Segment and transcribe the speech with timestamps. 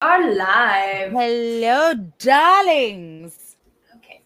[0.00, 1.12] are live.
[1.12, 3.56] Hello, darlings.
[3.96, 4.22] Okay.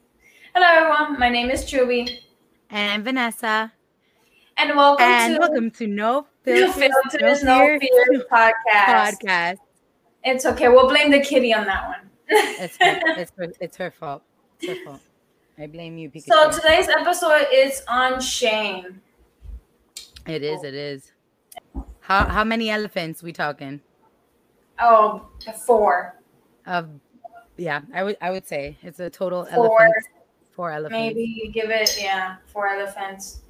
[0.54, 1.18] Hello, everyone.
[1.18, 2.18] My name is Choobie.
[2.70, 3.72] And I'm Vanessa.
[4.58, 6.74] And welcome And to welcome to No the Filters,
[7.10, 9.14] Filters No Fear Fears podcast.
[9.22, 9.56] podcast.
[10.24, 10.68] It's okay.
[10.68, 12.10] We'll blame the kitty on that one.
[12.28, 14.22] It's her, it's, her, it's her fault.
[14.60, 15.00] It's her fault.
[15.58, 16.28] I blame you, Pikachu.
[16.28, 19.00] so today's episode is on shame.
[20.26, 20.62] it is.
[20.64, 21.12] It is.
[22.00, 23.80] How how many elephants we talking?
[24.82, 25.28] Oh,
[25.64, 26.18] four,
[26.66, 26.88] Of
[27.56, 29.80] yeah, I would I would say it's a total Four.
[29.80, 29.94] elephant.
[30.50, 31.14] Four elephants.
[31.14, 31.96] maybe give it.
[32.00, 33.42] Yeah, four elephants.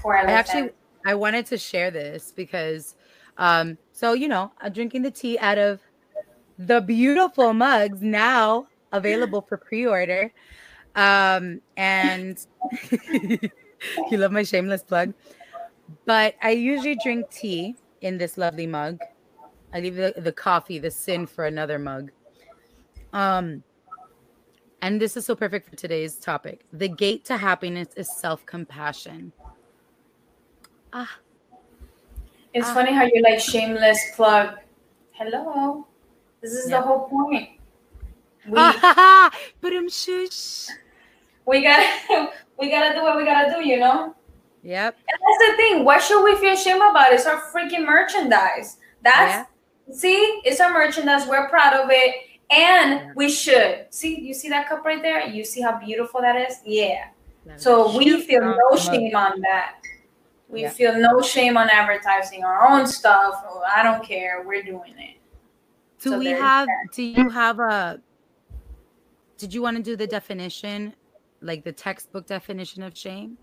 [0.00, 0.50] Four elephants.
[0.50, 0.70] I actually
[1.04, 2.96] I wanted to share this because
[3.36, 5.80] um so you know I'm drinking the tea out of
[6.58, 10.32] the beautiful mugs now available for pre-order
[10.96, 12.38] um and
[13.10, 15.14] you love my shameless plug
[16.06, 18.98] but I usually drink tea in this lovely mug
[19.72, 22.10] I leave the, the coffee the sin for another mug
[23.12, 23.62] um
[24.82, 29.32] and this is so perfect for today's topic the gate to happiness is self-compassion
[30.92, 31.10] ah
[32.52, 32.74] It's Ah.
[32.74, 34.58] funny how you're like shameless plug.
[35.12, 35.86] Hello.
[36.40, 36.80] This is Yeah.
[36.80, 37.50] the whole point.
[38.46, 38.54] We
[39.62, 40.66] but I'm shush.
[41.46, 41.86] we gotta
[42.58, 44.16] we gotta do what we gotta do, you know.
[44.64, 44.96] Yep.
[44.98, 45.84] And that's the thing.
[45.84, 47.12] What should we feel shame about?
[47.12, 48.78] It's our freaking merchandise.
[49.02, 49.46] That's
[49.92, 51.26] see, it's our merchandise.
[51.26, 52.14] We're proud of it,
[52.50, 54.20] and we should see.
[54.20, 55.26] You see that cup right there?
[55.28, 56.60] You see how beautiful that is?
[56.64, 57.08] Yeah.
[57.56, 59.76] So we feel no shame on that.
[60.48, 60.70] We Yeah.
[60.70, 63.44] feel no shame on advertising our own stuff.
[63.48, 64.42] Oh, I don't care.
[64.44, 65.16] We're doing it.
[66.00, 66.68] Do So we have?
[66.92, 68.00] Do you have a?
[69.38, 70.94] Did you want to do the definition,
[71.40, 73.38] like the textbook definition of shame?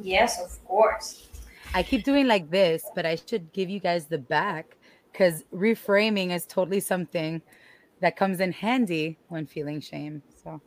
[0.00, 1.28] Yes, of course.
[1.74, 4.76] I keep doing like this, but I should give you guys the back
[5.12, 7.42] because reframing is totally something
[8.00, 10.22] that comes in handy when feeling shame.
[10.42, 10.60] So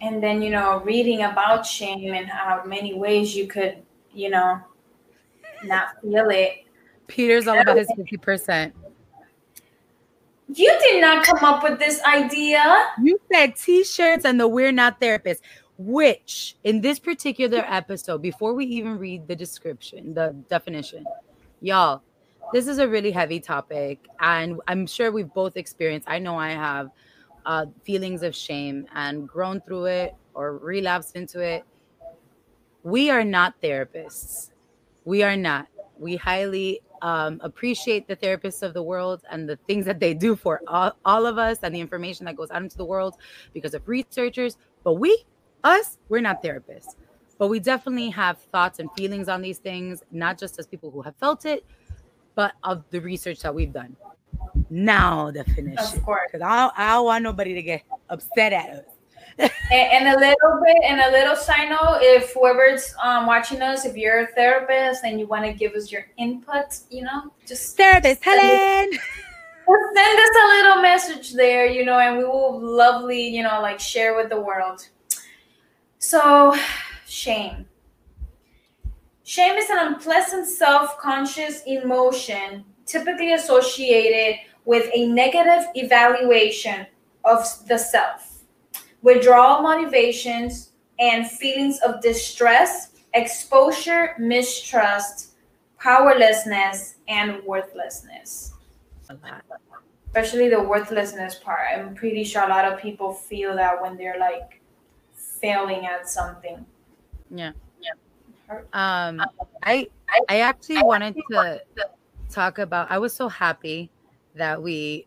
[0.00, 4.60] And then you know, reading about shame and how many ways you could, you know,
[5.64, 6.64] not feel it.
[7.06, 8.74] Peter's all about his fifty percent.
[10.48, 12.62] You did not come up with this idea.
[13.02, 15.40] You said t-shirts and the we're not therapists,
[15.78, 21.06] which in this particular episode, before we even read the description, the definition,
[21.60, 22.02] y'all,
[22.52, 24.06] this is a really heavy topic.
[24.20, 26.90] And I'm sure we've both experienced, I know I have
[27.46, 31.64] uh, feelings of shame and grown through it or relapsed into it.
[32.82, 34.50] We are not therapists.
[35.04, 35.68] We are not.
[35.98, 40.36] We highly um, appreciate the therapists of the world and the things that they do
[40.36, 43.16] for all, all of us and the information that goes out into the world
[43.52, 44.56] because of researchers.
[44.82, 45.24] But we,
[45.62, 46.96] us, we're not therapists.
[47.36, 51.02] But we definitely have thoughts and feelings on these things, not just as people who
[51.02, 51.64] have felt it,
[52.34, 53.96] but of the research that we've done.
[54.70, 55.78] Now, definition.
[55.78, 56.28] Of course.
[56.30, 58.84] Because I, don't- I don't want nobody to get upset at us.
[59.72, 63.84] And, and a little bit, and a little side note, if whoever's um, watching us,
[63.84, 67.76] if you're a therapist and you want to give us your input, you know, just
[67.76, 68.92] Therapist, Helen.
[68.92, 73.80] send us a little message there, you know, and we will lovely, you know, like
[73.80, 74.86] share with the world.
[75.98, 76.54] So,
[77.06, 77.66] shame.
[79.24, 86.86] Shame is an unpleasant self conscious emotion typically associated with a negative evaluation
[87.24, 88.44] of the self,
[89.02, 95.32] withdrawal motivations, and feelings of distress, exposure, mistrust,
[95.78, 98.54] powerlessness, and worthlessness
[100.14, 101.66] especially the worthlessness part.
[101.74, 104.60] I'm pretty sure a lot of people feel that when they're like
[105.14, 106.64] failing at something.
[107.30, 107.52] Yeah.
[108.72, 109.22] Um,
[109.62, 109.88] I
[110.28, 111.62] I actually wanted to
[112.30, 112.90] talk about.
[112.90, 113.90] I was so happy
[114.34, 115.06] that we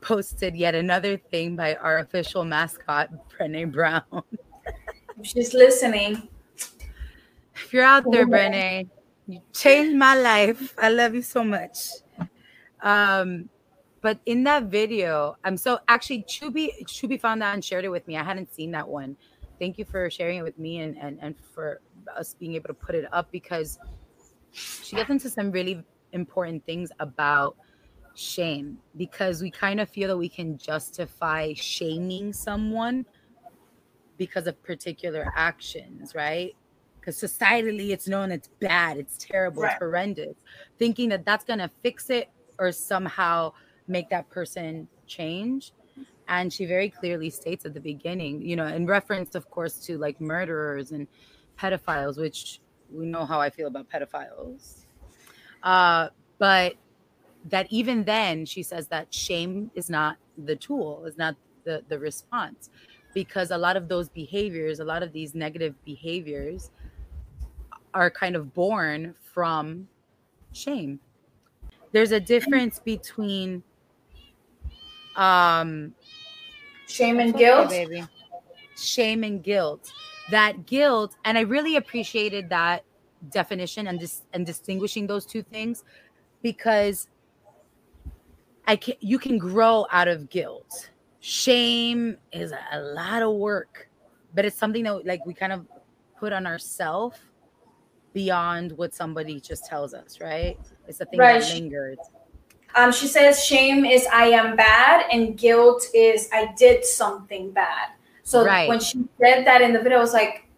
[0.00, 4.02] posted yet another thing by our official mascot, Brené Brown.
[5.22, 6.28] She's listening,
[7.54, 8.88] If you're out there, Brené,
[9.26, 10.74] you changed my life.
[10.76, 11.78] I love you so much.
[12.82, 13.48] Um,
[14.02, 18.06] but in that video, I'm so actually Choobie Choobie found that and shared it with
[18.06, 18.18] me.
[18.18, 19.16] I hadn't seen that one.
[19.58, 21.80] Thank you for sharing it with me and and, and for
[22.16, 23.78] us being able to put it up because
[24.52, 27.56] she gets into some really important things about
[28.14, 33.04] shame because we kind of feel that we can justify shaming someone
[34.16, 36.54] because of particular actions, right?
[37.00, 39.72] Because societally it's known it's bad, it's terrible, Right.
[39.72, 40.36] it's horrendous.
[40.78, 43.52] Thinking that that's going to fix it or somehow
[43.88, 45.72] make that person change.
[46.28, 49.98] And she very clearly states at the beginning, you know, in reference, of course, to
[49.98, 51.06] like murderers and
[51.58, 52.60] pedophiles, which
[52.92, 54.84] we know how I feel about pedophiles.
[55.62, 56.08] Uh,
[56.38, 56.74] but
[57.46, 60.16] that even then she says that shame is not
[60.46, 62.70] the tool is not the the response.
[63.12, 66.70] Because a lot of those behaviors a lot of these negative behaviors
[67.92, 69.88] are kind of born from
[70.52, 70.98] shame.
[71.92, 73.62] There's a difference between
[75.16, 75.94] um
[76.88, 77.70] shame and guilt?
[77.70, 78.04] baby.
[78.76, 79.92] Shame and guilt
[80.30, 82.84] that guilt and i really appreciated that
[83.30, 85.84] definition and dis- and distinguishing those two things
[86.42, 87.08] because
[88.66, 90.90] I can you can grow out of guilt.
[91.20, 93.88] Shame is a, lot of work,
[94.34, 95.66] but it's something that like we kind of
[96.18, 97.18] put on ourselves
[98.12, 100.58] beyond what somebody just tells us, right?
[100.86, 101.40] It's a thing right.
[101.40, 101.98] that lingers.
[102.74, 107.88] Um, she says shame is I am bad and guilt is I did something bad.
[108.24, 108.68] So right.
[108.68, 110.48] when she said that in the video, I was like,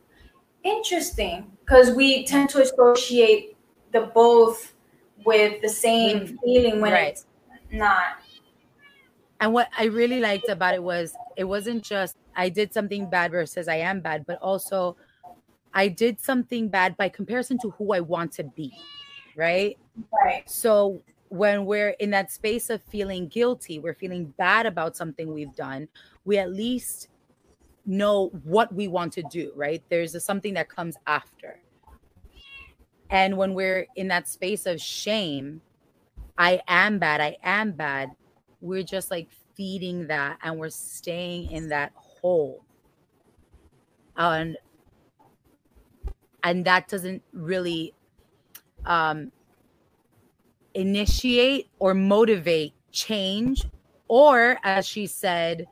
[0.63, 3.57] interesting, because we tend to associate
[3.93, 4.75] the both
[5.25, 6.37] with the same mm.
[6.45, 7.09] feeling when right.
[7.09, 7.27] it's
[7.73, 8.19] not.
[9.41, 13.33] And what I really liked about it was it wasn't just I did something bad
[13.33, 14.97] versus I am bad, but also
[15.75, 18.73] I did something bad by comparison to who I want to be.
[19.37, 19.77] Right.
[20.25, 20.49] Right.
[20.49, 25.55] So when we're in that space of feeling guilty, we're feeling bad about something we've
[25.55, 25.89] done,
[26.25, 27.09] we at least
[27.87, 29.83] know what we want to do, right?
[29.89, 31.61] There's a, something that comes after.
[33.09, 35.63] And when we're in that space of shame,
[36.37, 38.11] I am bad, I am bad,
[38.61, 42.65] we're just like feeding that and we're staying in that hole.
[44.17, 44.57] And
[46.43, 47.95] and that doesn't really
[48.85, 49.31] um
[50.75, 53.67] initiate or motivate change
[54.09, 55.67] or as she said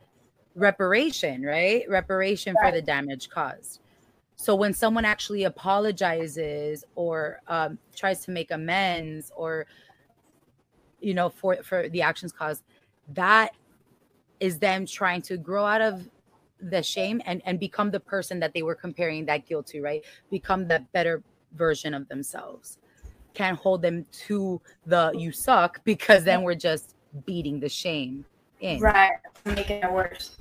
[0.55, 2.71] reparation right reparation right.
[2.71, 3.81] for the damage caused
[4.37, 9.67] so when someone actually apologizes or um, tries to make amends or
[11.01, 12.62] you know for for the actions caused,
[13.15, 13.55] that
[14.41, 16.09] is them trying to grow out of
[16.61, 20.05] the shame and and become the person that they were comparing that guilt to, right?
[20.31, 21.23] Become the better
[21.55, 22.79] version of themselves.
[23.35, 28.25] Can't hold them to the you suck because then we're just beating the shame
[28.61, 28.81] in.
[28.81, 29.12] Right,
[29.45, 30.39] making it worse.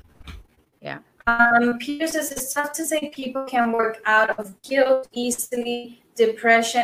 [0.84, 1.00] Yeah.
[1.26, 6.04] Um, Peter says it's tough to say people can work out of guilt easily.
[6.16, 6.84] Depression,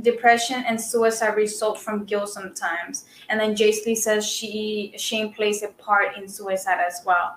[0.00, 3.04] depression, and suicide result from guilt sometimes.
[3.28, 7.36] And then Jace Lee says she shame plays a part in suicide as well.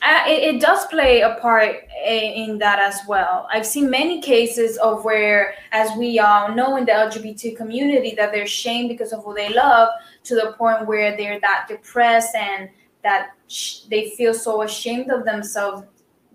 [0.00, 3.48] Uh, it, it, does play a part in, in, that as well.
[3.52, 8.30] I've seen many cases of where, as we all know in the LGBT community, that
[8.30, 9.88] they're shamed because of who they love
[10.22, 12.70] to the point where they're that depressed and
[13.02, 15.82] that sh- they feel so ashamed of themselves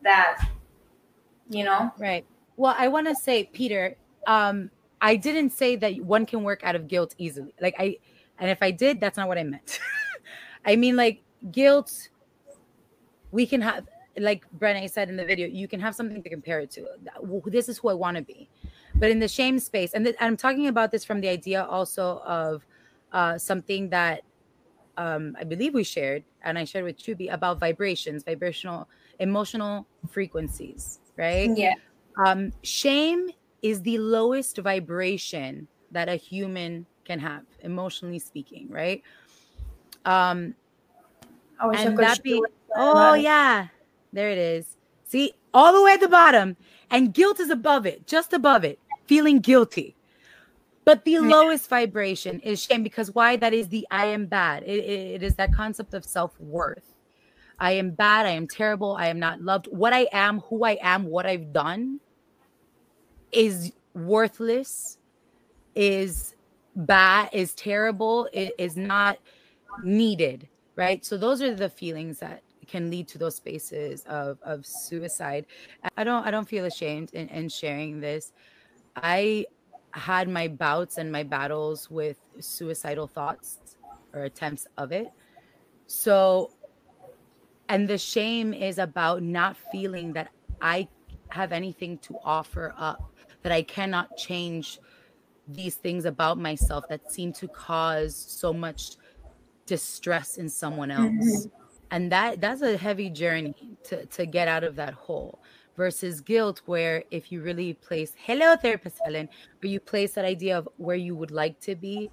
[0.03, 0.47] that
[1.49, 2.25] you know right
[2.57, 3.95] well i want to say peter
[4.27, 4.69] um
[5.01, 7.95] i didn't say that one can work out of guilt easily like i
[8.39, 9.79] and if i did that's not what i meant
[10.65, 11.21] i mean like
[11.51, 12.09] guilt
[13.31, 13.85] we can have
[14.17, 16.85] like Brené said in the video, you can have something to compare it to.
[17.45, 18.47] This is who I want to be.
[18.95, 22.21] But in the shame space, and, th- I'm talking about this from the idea also
[22.25, 22.65] of
[23.11, 24.21] uh, something that
[24.97, 28.87] um, I believe we shared, and I shared with Choobie about vibrations, vibrational,
[29.19, 31.49] emotional frequencies, right?
[31.55, 31.73] Yeah.
[32.23, 33.29] Um, shame
[33.61, 39.01] is the lowest vibration that a human can have, emotionally speaking, right?
[40.05, 40.53] Um,
[41.61, 42.41] oh, and that be,
[42.75, 43.67] oh yeah,
[44.11, 44.77] there it is.
[45.05, 46.57] See, all the way at the bottom,
[46.89, 49.95] and guilt is above it, just above it, feeling guilty.
[50.85, 51.19] But the yeah.
[51.21, 53.37] lowest vibration is shame because why?
[53.37, 54.63] That is the I am bad.
[54.63, 56.93] It, it, it is that concept of self worth.
[57.59, 58.25] I am bad.
[58.25, 58.95] I am terrible.
[58.95, 59.67] I am not loved.
[59.67, 61.99] What I am, who I am, what I've done
[63.31, 64.97] is worthless,
[65.75, 66.35] is
[66.75, 69.17] bad, is terrible, it is not
[69.83, 70.47] needed.
[70.75, 71.05] Right.
[71.05, 75.45] So those are the feelings that can lead to those spaces of, of suicide.
[75.95, 78.33] I don't I don't feel ashamed in, in sharing this.
[78.95, 79.45] I
[79.93, 83.59] had my bouts and my battles with suicidal thoughts
[84.13, 85.11] or attempts of it.
[85.87, 86.51] So,
[87.69, 90.29] and the shame is about not feeling that
[90.61, 90.87] I
[91.29, 94.79] have anything to offer up, that I cannot change
[95.47, 98.95] these things about myself that seem to cause so much
[99.65, 101.11] distress in someone else.
[101.11, 101.49] Mm-hmm.
[101.91, 105.39] And that that's a heavy journey to, to get out of that hole
[105.75, 109.27] versus guilt where if you really place hello therapist helen
[109.61, 112.09] but you place that idea of where you would like to be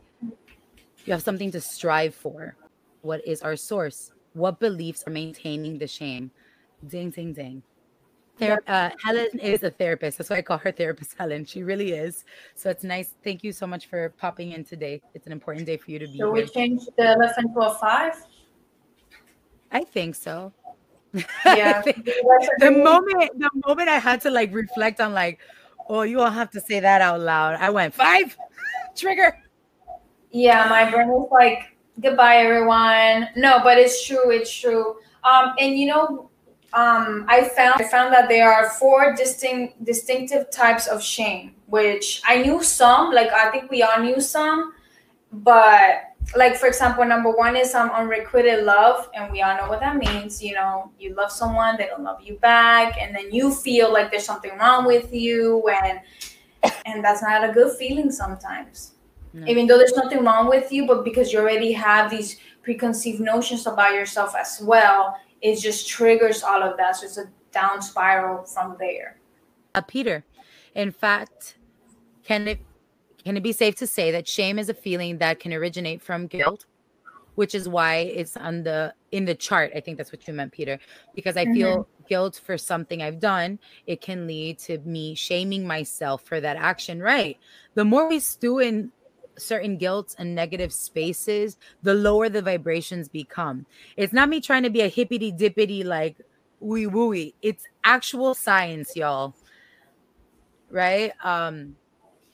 [1.05, 2.57] you have something to strive for
[3.02, 6.31] what is our source what beliefs are maintaining the shame
[6.88, 7.62] ding ding ding
[8.40, 10.19] uh, Helen is a therapist.
[10.19, 11.45] That's why I call her therapist Helen.
[11.45, 12.25] She really is.
[12.55, 13.14] So it's nice.
[13.23, 15.02] Thank you so much for popping in today.
[15.14, 16.45] It's an important day for you to be So here.
[16.45, 18.14] we change the elephant to a five.
[19.73, 20.52] I think so.
[21.45, 21.83] Yeah.
[22.59, 25.40] the moment the moment I had to like reflect on like,
[25.88, 27.57] oh, you don't have to say that out loud.
[27.57, 28.37] I went five
[28.97, 29.37] trigger.
[30.31, 33.29] Yeah, my brain was like, goodbye, everyone.
[33.37, 34.31] No, but it's true.
[34.31, 34.97] It's true.
[35.25, 36.31] Um, and you know,
[36.73, 42.23] um, I found I found that there are four distinct distinctive types of shame, which
[42.26, 43.12] I knew some.
[43.12, 44.73] Like I think we all knew some,
[45.33, 49.80] but like for example, number one is um, unrequited love, and we all know what
[49.80, 50.42] that means.
[50.42, 54.10] You know, you love someone, they don't love you back, and then you feel like
[54.10, 56.00] there's something wrong with you, and
[56.86, 58.92] and that's not a good feeling sometimes
[59.32, 59.46] No.
[59.46, 63.66] even though there's nothing wrong with you, but because you already have these preconceived notions
[63.66, 66.96] about yourself as well, it just triggers all of that.
[66.96, 69.16] So it's a down spiral from there.
[69.74, 70.24] Uh, Peter,
[70.74, 71.56] in fact,
[72.22, 72.60] can it
[73.24, 76.26] can it be safe to say that shame is a feeling that can originate from
[76.26, 76.66] guilt,
[77.34, 79.72] which is why it's on the in the chart.
[79.74, 80.78] I think that's what you meant, Peter,
[81.14, 83.58] because I feel guilt for something I've done.
[83.86, 87.00] It can lead to me shaming myself for that action.
[87.00, 87.38] Right.
[87.74, 88.92] The more we stew in
[89.38, 93.64] certain guilt and negative spaces, the lower the vibrations become.
[93.96, 96.16] It's not me trying to be a hippity dippity like
[96.62, 97.34] wooey wooey.
[97.42, 99.34] It's actual science, y'all
[100.70, 101.12] right?
[101.24, 101.76] Um,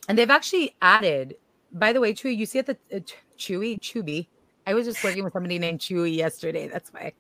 [0.09, 1.35] and they've actually added.
[1.73, 3.01] By the way, Chewy, you see at the uh,
[3.39, 4.29] Chewy Chewy.
[4.67, 6.69] I was just working with somebody named Chewy yesterday.
[6.69, 7.13] That's why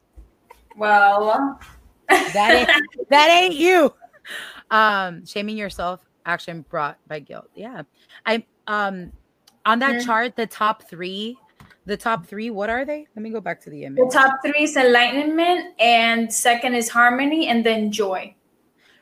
[0.76, 1.58] Well,
[2.08, 2.68] that ain't,
[3.10, 3.92] that ain't you.
[4.70, 7.46] Um, shaming yourself, action brought by guilt.
[7.54, 7.82] Yeah,
[8.24, 9.12] I um
[9.64, 10.04] on that Mhm.
[10.06, 11.36] chart, the top three,
[11.86, 12.50] the top three.
[12.50, 13.06] What are they?
[13.14, 16.88] Let me go back to the image the top three is enlightenment, and second is
[16.88, 18.34] harmony, and then joy.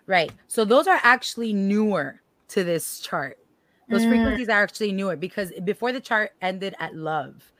[0.07, 0.33] Right.
[0.49, 3.38] So those are actually newer to this chart.
[3.91, 4.09] Those Mm.
[4.09, 7.53] frequencies are actually newer because before the chart ended at love,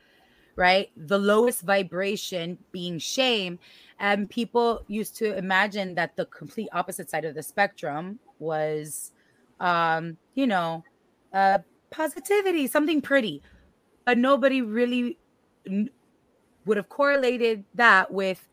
[0.55, 0.89] right?
[0.95, 3.59] The lowest vibration being shame.
[3.99, 9.11] And people used to imagine that the complete opposite side of the spectrum was,
[9.59, 10.85] um, you know,
[11.33, 11.59] uh,
[11.91, 13.43] positivity, something pretty.
[14.05, 15.19] But nobody really
[15.67, 15.89] n-
[16.65, 18.47] would have correlated that with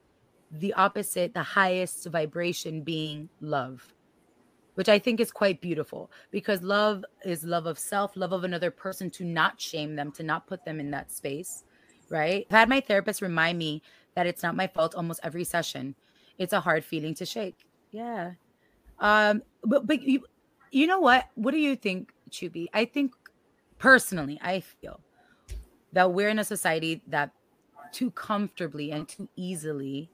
[0.51, 3.95] the opposite, the highest vibration being love,
[4.75, 8.71] which I think is quite beautiful because love is love of self, love of another
[8.71, 11.65] person to not shame them, to not put them in that space,
[12.09, 12.47] right?
[12.51, 13.83] I've had my therapist remind me
[14.15, 15.95] that it's not my fault almost every session.
[16.39, 17.67] It's a hard feeling to shake.
[17.91, 18.33] Yeah.
[18.99, 20.25] Um, but but you
[20.71, 21.29] you know what?
[21.35, 22.69] What do you think, Choobie?
[22.73, 23.13] I think
[23.79, 25.01] personally, I feel
[25.93, 27.33] that we're in a society that
[27.93, 30.09] too comfortably and too easily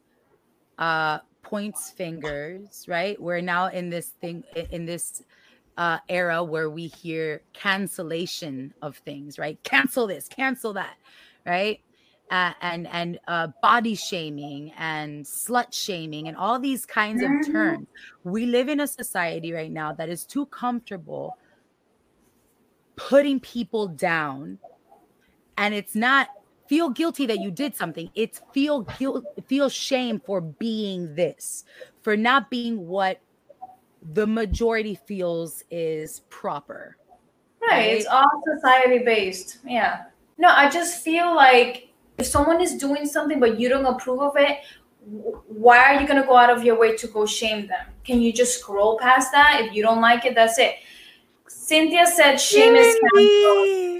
[0.78, 3.20] uh points fingers right?
[3.20, 5.22] We're now in this thing in this
[5.76, 9.62] uh era where we hear cancellation of things right?
[9.64, 10.96] Cancel this cancel that
[11.46, 11.80] right?
[12.30, 17.52] Uh, and and uh body shaming and slut shaming and all these kinds of Mhm.
[17.52, 17.88] terms.
[18.24, 21.36] We live in a society right now that is too comfortable
[22.96, 24.58] putting people down
[25.56, 26.28] and it's not
[26.68, 31.64] feel guilty that you did something it's feel guilt feel shame for being this
[32.02, 33.20] for not being what
[34.12, 36.96] the majority feels is proper
[37.60, 37.92] Right.
[37.92, 39.58] It's all society based.
[39.64, 40.04] Yeah.
[40.38, 44.36] No, I just feel like if someone is doing something but you don't approve of
[44.36, 44.60] it,
[45.48, 47.86] why are you going to go out of your way to go shame them?
[48.04, 49.62] Can you just scroll past that?
[49.64, 50.76] If you don't like it, that's it.
[51.48, 53.97] Cynthia said shame is canceled.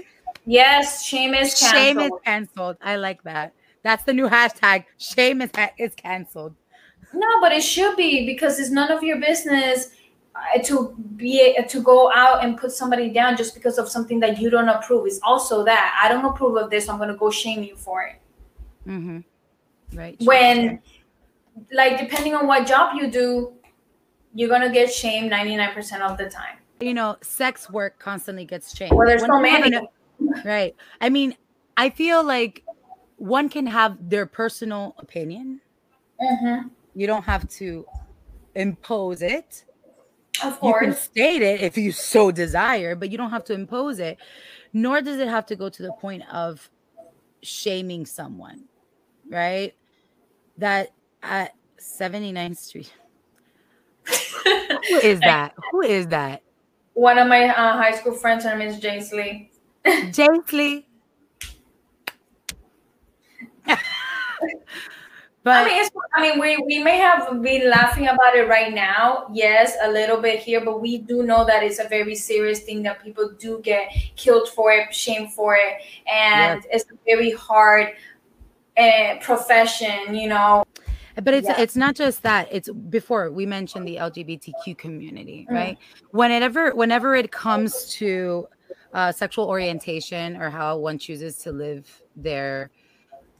[0.49, 1.71] Yes, shame is canceled.
[1.73, 3.53] shame is canceled i like that
[3.83, 6.55] that's the new hashtag shame is ha- is canceled
[7.13, 9.91] No, but it should be because it's none of your business
[10.35, 14.39] uh, to be to go out and put somebody down just because of something that
[14.41, 15.07] you don't approve.
[15.07, 16.85] It's also that I don't approve of this.
[16.85, 18.17] So I'm going to go shame you for it.
[18.87, 19.19] mm-hmm.
[19.97, 20.79] right when
[21.81, 23.53] like depending on what job you do
[24.35, 28.93] you're gonna get shamed 99% of the time you know sex work constantly gets changed
[28.95, 29.87] well there's When so many an-
[30.45, 30.75] Right.
[31.01, 31.35] I mean,
[31.77, 32.63] I feel like
[33.17, 35.61] one can have their personal opinion.
[36.21, 36.69] Mhm.
[36.95, 37.85] You don't have to
[38.55, 39.65] impose it.
[40.43, 40.81] of course.
[40.81, 44.17] You can state it if you so desire, but you don't have to impose it.
[44.71, 46.69] Nor does it have to go to the point of
[47.41, 48.65] shaming someone,
[49.29, 49.73] right?
[50.57, 52.93] That at 79th Street.
[54.89, 55.55] Who is that?
[55.71, 56.41] Who is that?
[56.93, 59.48] one of my uh, high school friends her name is jace lee
[60.53, 60.87] Lee.
[65.43, 69.27] but I mean, I mean, we, we may have been laughing about it right now,
[69.33, 72.83] yes, a little bit here, but we do know that it's a very serious thing
[72.83, 75.81] that people do get killed for it, shamed for it,
[76.11, 77.93] and it's a very hard
[78.77, 80.63] uh, profession, you know.
[81.21, 81.59] but it's Yeah.
[81.59, 85.53] it's not just that it's before we mentioned the lgbtq community Mm.
[85.53, 85.77] right
[86.11, 88.47] whenever whenever it comes to
[88.93, 92.69] uh, sexual orientation or how one chooses to live their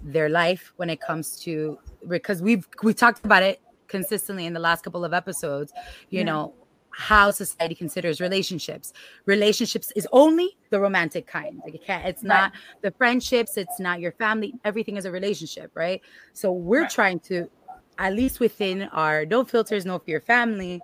[0.02, 1.78] their life when it comes to
[2.08, 5.74] because we've we talked about it consistently in the last couple of episodes
[6.10, 6.24] you Yeah.
[6.26, 6.54] know
[6.92, 8.94] how society considers relationships
[9.26, 12.30] relationships is only the romantic kind like it can't it's Right.
[12.30, 12.52] not
[12.82, 16.02] the friendships it's not your family everything is a relationship right
[16.34, 16.90] so we're Right.
[16.90, 17.50] trying to
[17.98, 20.82] at least within our no filters no fear family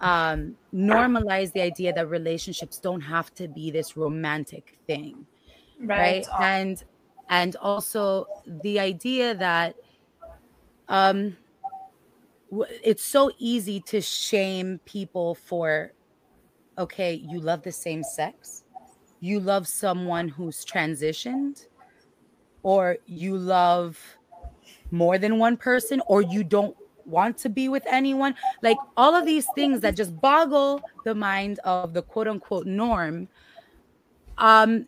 [0.00, 5.26] um normalize the idea that relationships don't have to be this romantic thing
[5.80, 6.26] right, Right.
[6.40, 6.84] and
[7.28, 8.26] and also
[8.62, 9.76] the idea that
[10.88, 11.36] um
[12.84, 15.92] it's so easy to shame people for
[16.78, 18.64] okay you love the same sex
[19.20, 21.66] you love someone who's transitioned
[22.62, 23.98] or you love
[24.90, 28.34] more than one person or you don't want to be with anyone.
[28.62, 33.28] Like all of these things that just boggle the mind of the quote unquote norm
[34.38, 34.86] um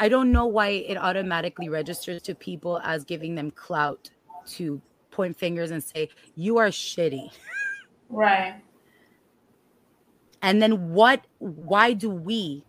[0.00, 4.10] i don't know why it automatically registers to people as giving them clout
[4.46, 7.30] to point fingers and say you are shitty.
[8.08, 8.60] Right.
[10.42, 12.64] and then what why do we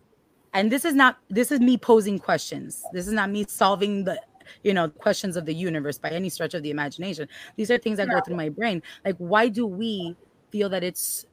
[0.53, 2.83] and this is not this is me posing questions.
[2.93, 4.19] This is not me solving the
[4.63, 7.27] you know questions of the universe by any stretch of the imagination.
[7.55, 8.81] These are things that go through my brain.
[9.05, 10.15] Like why do we
[10.51, 11.25] feel that it's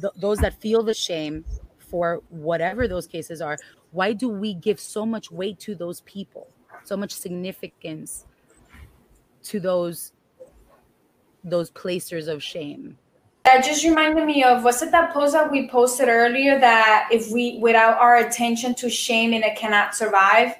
[0.00, 1.44] th- those that feel the shame
[1.78, 3.58] for whatever those cases are
[3.92, 6.48] why do we give so much weight to those people?
[6.84, 8.26] So much significance
[9.44, 10.12] to those
[11.44, 12.98] those placers of shame.
[13.44, 17.30] That just reminded me of was it that post that we posted earlier that if
[17.30, 20.56] we without our attention to shame and it cannot survive.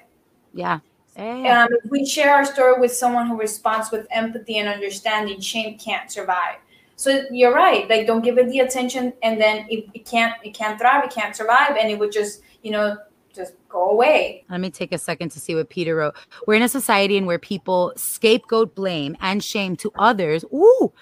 [0.53, 0.79] yeah
[1.15, 1.47] Eh.
[1.47, 5.77] Um, if we share our story with someone who responds with empathy and understanding, shame
[5.77, 6.57] can't survive.
[6.95, 7.89] So you're right.
[7.89, 11.11] Like don't give it the attention, and then it, it can't it can't thrive, it
[11.11, 12.97] can't survive, and it would just you know
[13.33, 14.45] just go away.
[14.49, 16.15] Let me take a second to see what Peter wrote.
[16.47, 20.45] We're in a society in where people scapegoat blame and shame to others.
[20.53, 20.93] Ooh,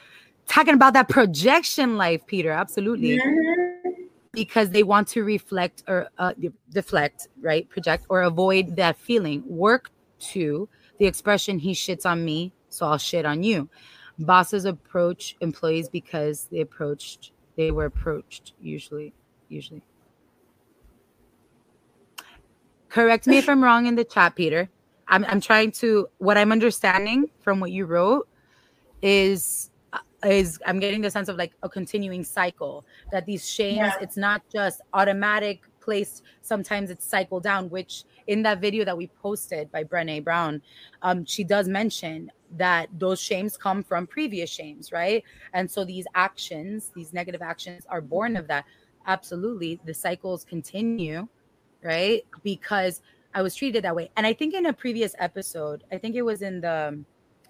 [0.48, 2.52] talking about that projection life, Peter.
[2.52, 3.20] Absolutely.
[4.34, 6.34] Because they want to reflect or uh,
[6.70, 7.68] deflect, right?
[7.68, 9.44] Project or avoid that feeling.
[9.46, 13.70] Work to the expression, he shits on me, so I'll shit on you.
[14.20, 19.14] Bosses approach employees because they approached, they were approached, usually,
[19.50, 19.84] usually.
[22.90, 24.70] Correct me if I'm wrong in the chat, Peter.
[25.08, 28.28] I'm, I'm trying to what I'm understanding from what you wrote
[29.02, 33.78] is uh, is I'm getting the sense of like a continuing cycle that these shames
[33.78, 33.94] Yeah.
[34.02, 39.08] it's not just automatic placed sometimes it's cycled down which in that video that we
[39.22, 40.62] posted by Brené Brown
[41.02, 45.24] um she does mention that those shames come from previous shames right?
[45.54, 48.66] And so these actions these negative actions are born of that.
[49.08, 51.28] Absolutely the cycles continue
[51.84, 52.24] right?
[52.44, 53.02] Because
[53.34, 54.12] I was treated that way.
[54.18, 57.04] And I think in a previous episode I think it was in the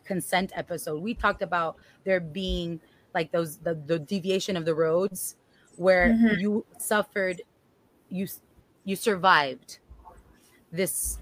[0.06, 2.80] consent episode we talked about there being
[3.14, 5.36] like those the, the deviation of the roads
[5.78, 6.40] where Mhm.
[6.40, 7.42] you suffered
[8.10, 8.28] you
[8.84, 9.80] you survived
[10.72, 11.20] this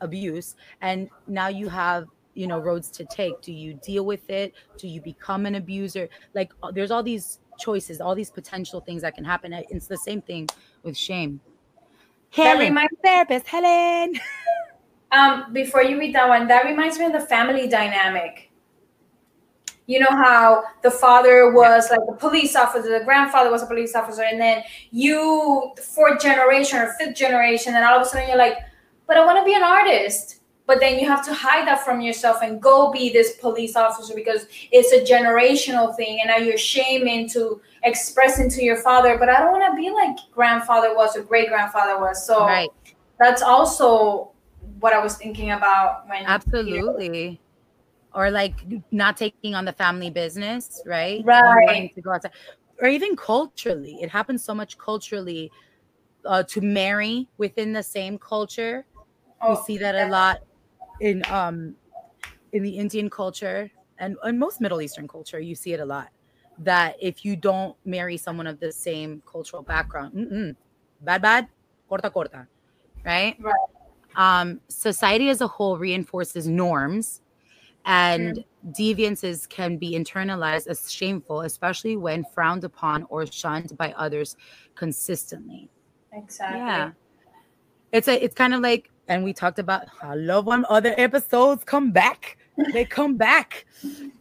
[0.00, 3.40] abuse and now you have you know roads to take.
[3.42, 4.54] Do you deal with it?
[4.76, 6.08] Do you become an abuser?
[6.34, 9.96] Like uh, there's all these choices all these potential things that can happen it's the
[9.96, 10.48] same thing
[10.84, 11.40] with shame.
[12.36, 14.14] That Helen, reminds therapist Helen.
[15.10, 18.50] Um, before you read that one, that reminds me of the family dynamic.
[19.86, 23.94] You know how the father was like a police officer, the grandfather was a police
[23.94, 28.36] officer, and then you, fourth generation or fifth generation, and all of a sudden you're
[28.36, 28.58] like,
[29.08, 30.36] but I want to be an artist.
[30.66, 34.14] But then you have to hide that from yourself and go be this police officer
[34.14, 39.30] because it's a generational thing, and now you're shaming to expressing to your father, but
[39.30, 42.26] I don't want to be like grandfather was or great grandfather was.
[42.26, 42.68] So Right.
[43.18, 44.32] that's also
[44.78, 47.40] what I was thinking about when Absolutely.
[48.12, 48.54] Or like
[48.90, 51.24] not taking on the family business, right?
[51.24, 51.90] Right.
[51.94, 52.32] To go outside.
[52.80, 53.98] Or even culturally.
[54.02, 55.50] It happens so much culturally
[56.26, 58.84] uh, to marry within the same culture.
[59.40, 60.38] Oh, we see that a lot
[61.00, 61.76] in um
[62.52, 66.08] in the Indian culture and in most Middle Eastern culture, you see it a lot.
[66.58, 70.56] That if you don't marry someone of the same cultural background, mm-mm,
[71.02, 71.48] bad, bad,
[71.90, 72.46] corta, corta,
[73.04, 73.36] right?
[73.40, 73.54] Right.
[74.16, 77.22] Um, society as a whole reinforces norms
[77.84, 84.36] And deviances can be internalized as shameful, especially when frowned upon or shunned by others
[84.74, 85.70] consistently.
[86.12, 86.58] Exactly.
[86.58, 86.92] Yeah.
[87.92, 91.64] It's a it's kind of like and we talked about I love when other episodes
[91.64, 92.38] come back.
[92.72, 93.66] They come back.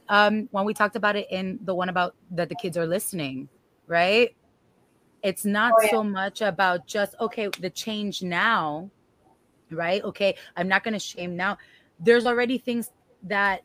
[0.09, 3.49] Um when we talked about it in the one about that the kids are listening,
[3.87, 4.35] right?
[5.23, 5.89] It's not Oh, yeah.
[5.89, 8.89] so much about just okay, the change now,
[9.71, 10.03] right?
[10.03, 11.57] Okay, I'm not going to shame now.
[11.99, 12.91] There's already things
[13.23, 13.63] that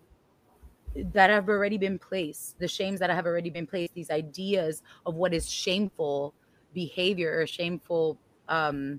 [1.13, 5.15] that have already been placed, the shames that have already been placed, these ideas of
[5.15, 6.35] what is shameful
[6.75, 8.99] behavior or shameful um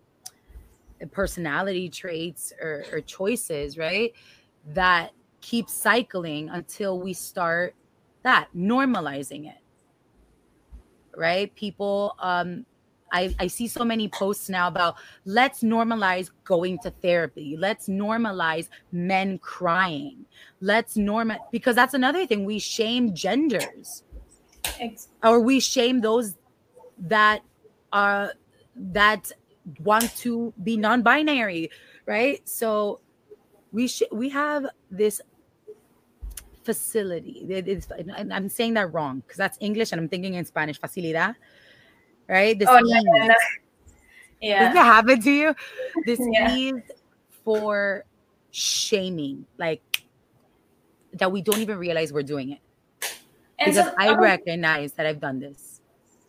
[1.11, 4.13] personality traits or, or choices, right?
[4.73, 5.11] That
[5.41, 7.75] keep cycling until we start
[8.23, 9.59] that normalizing it.
[11.15, 11.53] Right?
[11.55, 12.65] People um
[13.13, 17.55] I, I see so many posts now about let's normalize going to therapy.
[17.57, 20.25] Let's normalize men crying.
[20.61, 22.43] Let's normal because that's another thing.
[22.43, 24.03] We shame genders
[25.23, 26.35] or we shame those
[26.97, 27.43] that
[27.91, 28.33] are
[28.75, 29.31] that
[29.83, 31.69] want to be non-binary
[32.05, 32.99] right so
[33.71, 35.21] we should we have this
[36.63, 40.79] facility it's, and i'm saying that wrong because that's english and i'm thinking in spanish
[40.79, 41.35] facilidad
[42.27, 43.03] right this Oh, ease.
[43.03, 43.27] no, no.
[43.27, 43.37] does
[44.41, 44.73] Yeah.
[44.73, 45.55] that happen to you
[46.05, 46.55] this Yeah.
[46.55, 46.81] ease
[47.43, 48.05] for
[48.51, 49.81] shaming like
[51.13, 52.59] that we don't even realize we're doing it
[53.59, 55.81] And because so, i um, recognize that i've done this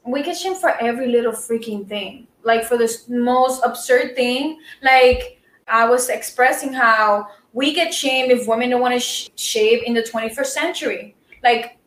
[0.05, 5.41] we get shamed for every little freaking thing like for the most absurd thing like
[5.69, 9.95] i was expressing how we get shamed if women don't want to sh- shave in
[9.95, 11.17] the 21st century.
[11.43, 11.79] Like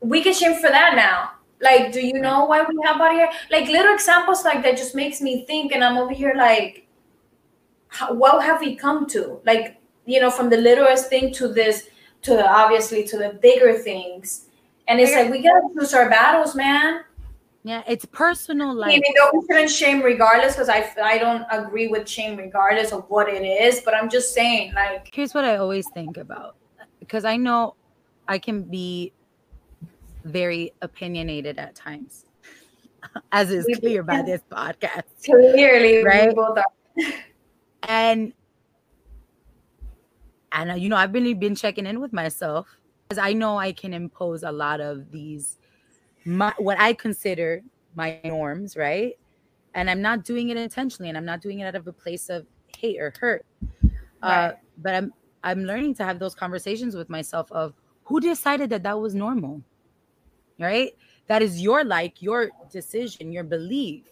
[0.00, 1.32] we get shamed for that now.
[1.60, 3.30] Like do you know why we have body hair?
[3.50, 6.86] Like little examples like that just makes me think and i'm over here like
[7.88, 9.40] how, what have we come to?
[9.44, 11.88] Like you know from the littlest thing to this
[12.22, 14.44] to the obviously to the bigger things.
[14.86, 17.00] And it's like we gotta choose our battles man
[17.64, 21.88] yeah it's personal life even though we shouldn't shame regardless because I, I don't agree
[21.88, 25.56] with shame regardless of what it is but i'm just saying like here's what I
[25.56, 26.54] always think about
[27.08, 27.74] because I know
[28.26, 29.12] I can be
[30.24, 32.26] very opinionated at times,
[33.32, 35.04] as is clear by this podcast.
[35.24, 36.36] clearly Right?
[37.84, 38.34] And
[40.52, 42.68] and uh, you know, I've really been checking in with myself
[43.08, 45.56] because I know I can impose a lot of these
[46.24, 47.62] my what I consider
[47.94, 49.18] my norms, right?
[49.74, 52.28] And I'm not doing it intentionally, and I'm not doing it out of a place
[52.28, 53.44] of hate or hurt.
[54.22, 54.54] Uh, Right.
[54.78, 55.12] but I'm
[55.44, 59.62] I'm learning to have those conversations with myself of who decided that that was normal,
[60.58, 60.92] right?
[61.26, 64.04] That is your like, your decision, your belief.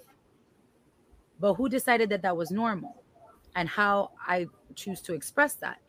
[1.41, 3.03] But who decided that that was normal,
[3.57, 5.81] and how I choose to express that.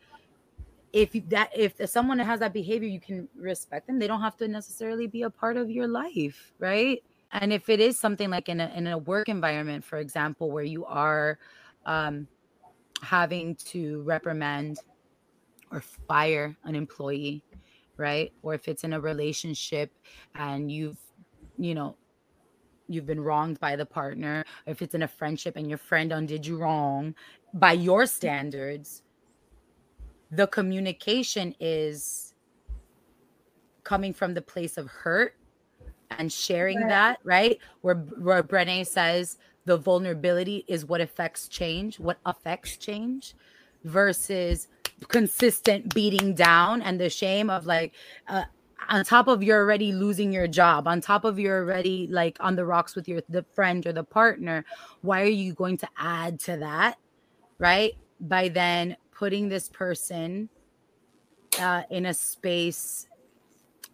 [0.92, 3.98] If that if someone has that behavior, you can respect them.
[3.98, 7.02] They don't have to necessarily be a part of your life, right?
[7.32, 10.64] And if it is something like in a in a work environment, for example, where
[10.64, 11.38] you are
[11.84, 12.26] um,
[13.02, 14.78] having to reprimand
[15.70, 17.44] or fire an employee,
[17.96, 18.32] right?
[18.42, 19.92] Or if it's in a relationship
[20.34, 20.98] and you've,
[21.58, 21.96] you know,
[22.88, 26.12] you've been wronged by the partner, or if it's in a friendship and your friend
[26.12, 27.14] undid you wrong
[27.52, 29.02] by your standards,
[30.30, 32.34] the communication is
[33.84, 35.34] coming from the place of hurt
[36.10, 36.88] and sharing Right.
[36.88, 37.58] that, right?
[37.80, 43.34] Where where Brené says the vulnerability is what affects change, what affects change
[43.84, 44.68] versus
[45.08, 47.94] consistent beating down and the shame of like
[48.28, 48.44] uh,
[48.88, 52.56] on top of you're already losing your job on top of you're already like on
[52.56, 54.64] the rocks with your the friend or the partner
[55.02, 56.98] why are you going to add to that
[57.58, 60.48] right by then putting this person
[61.60, 63.08] uh, in a space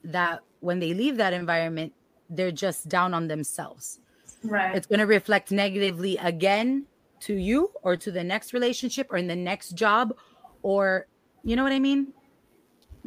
[0.04, 1.92] that when they leave that environment
[2.28, 4.00] they're just down on themselves.
[4.42, 4.74] Right.
[4.74, 6.86] It's going to reflect negatively again
[7.20, 10.14] to you or to the next relationship or in the next job
[10.62, 11.06] or
[11.42, 12.12] you know what i mean?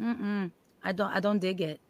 [0.00, 0.50] Mm-mm.
[0.82, 1.80] i don't i don't dig it.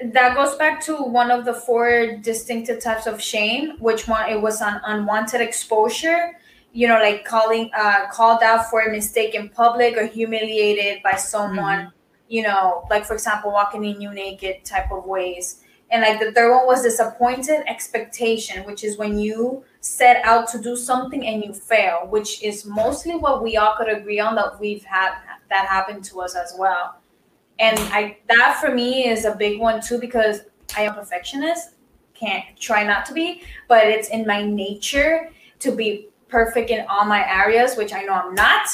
[0.00, 4.40] That goes back to one of the four distinctive types of shame which one it
[4.40, 6.38] was on unwanted exposure
[6.72, 11.12] you know like calling uh called out for a mistake in public or humiliated by
[11.12, 11.92] someone
[12.28, 16.30] you know like for example walking in you naked type of ways and like the
[16.32, 21.42] third one was disappointed expectation which is when you set out to do something and
[21.42, 25.12] you fail which is mostly what we all could agree on that we've had
[25.48, 26.98] that happened to us as well
[27.58, 30.42] and I that for me is a big one too because
[30.76, 31.70] I am a perfectionist.
[32.14, 37.04] Can't try not to be, but it's in my nature to be perfect in all
[37.04, 38.68] my areas, which I know I'm not.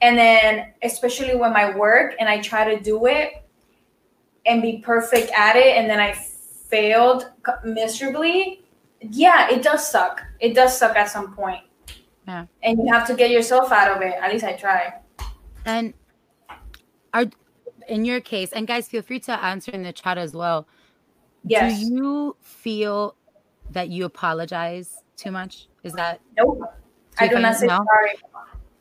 [0.00, 3.44] And then, especially when my work and I try to do it
[4.46, 7.30] and be perfect at it, and then I failed
[7.64, 8.62] miserably,
[9.00, 10.22] yeah, it does suck.
[10.40, 11.62] It does suck at some point.
[12.26, 12.46] Yeah.
[12.62, 14.14] And you have to get yourself out of it.
[14.20, 14.94] At least I try.
[15.64, 15.94] And
[17.14, 17.26] are
[17.88, 20.68] in your case, and guys, feel free to answer in the chat as well.
[21.44, 21.80] Yes.
[21.80, 23.16] Do you feel
[23.70, 25.68] that you apologize too much?
[25.82, 26.60] Is that nope?
[27.18, 28.16] I do not say sorry.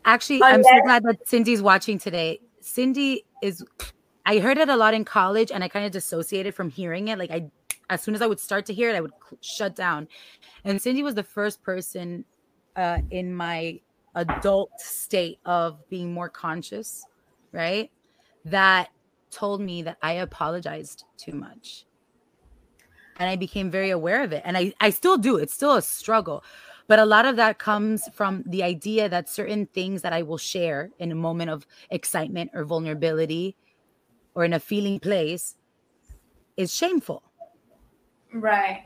[0.05, 2.39] Actually, Unless- I'm so glad that Cindy's watching today.
[2.61, 3.63] Cindy is
[4.25, 7.17] I heard it a lot in college and I kind of dissociated from hearing it.
[7.17, 7.49] Like I
[7.89, 10.07] as soon as I would start to hear it, I would shut down.
[10.65, 12.25] And Cindy was the first person
[12.75, 13.79] uh, in my
[14.15, 17.05] adult state of being more conscious,
[17.51, 17.89] right?
[18.45, 18.89] That
[19.31, 21.85] told me that I apologized too much.
[23.19, 24.43] And I became very aware of it.
[24.45, 25.37] And I, I still do.
[25.37, 26.43] It's still a struggle.
[26.87, 30.37] But a lot of that comes from the idea that certain things that I will
[30.37, 33.57] share in a moment of excitement or vulnerability
[34.33, 35.55] or in a feeling place
[36.55, 37.23] is shameful.
[38.33, 38.85] Right.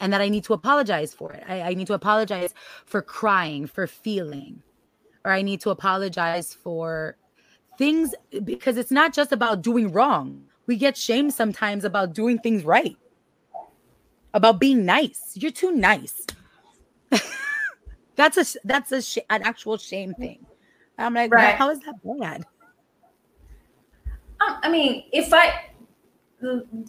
[0.00, 1.44] And that I need to apologize for it.
[1.48, 4.62] I, I need to apologize for crying, for feeling,
[5.24, 7.16] or I need to apologize for
[7.78, 10.44] things because it's not just about doing wrong.
[10.66, 12.96] We get shamed sometimes about doing things right,
[14.34, 15.32] about being nice.
[15.34, 16.26] You're too nice.
[18.16, 20.44] that's a that's a sh- an actual shame thing.
[20.98, 21.54] I'm like, right.
[21.54, 22.44] how is that bad?
[24.40, 25.70] Um, I mean, if I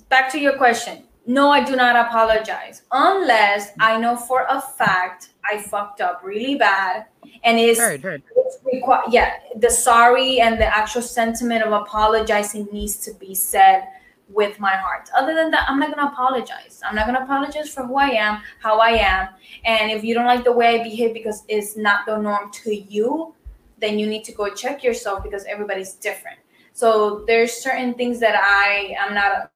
[0.10, 5.30] back to your question, no, I do not apologize unless I know for a fact
[5.50, 7.06] I fucked up really bad
[7.44, 8.24] and it's, heard, heard.
[8.36, 13.88] it's requ- yeah, the sorry and the actual sentiment of apologizing needs to be said
[14.30, 15.10] with my heart.
[15.16, 16.82] Other than that, I'm not gonna apologize.
[16.86, 19.30] I'm not gonna apologize for who I am, how I am.
[19.66, 22.76] And if you don't like the way I behave because it's not the norm to
[22.76, 23.34] you,
[23.80, 26.40] then you need to go check yourself because everybody's different.
[26.74, 29.52] So there's certain things that I am not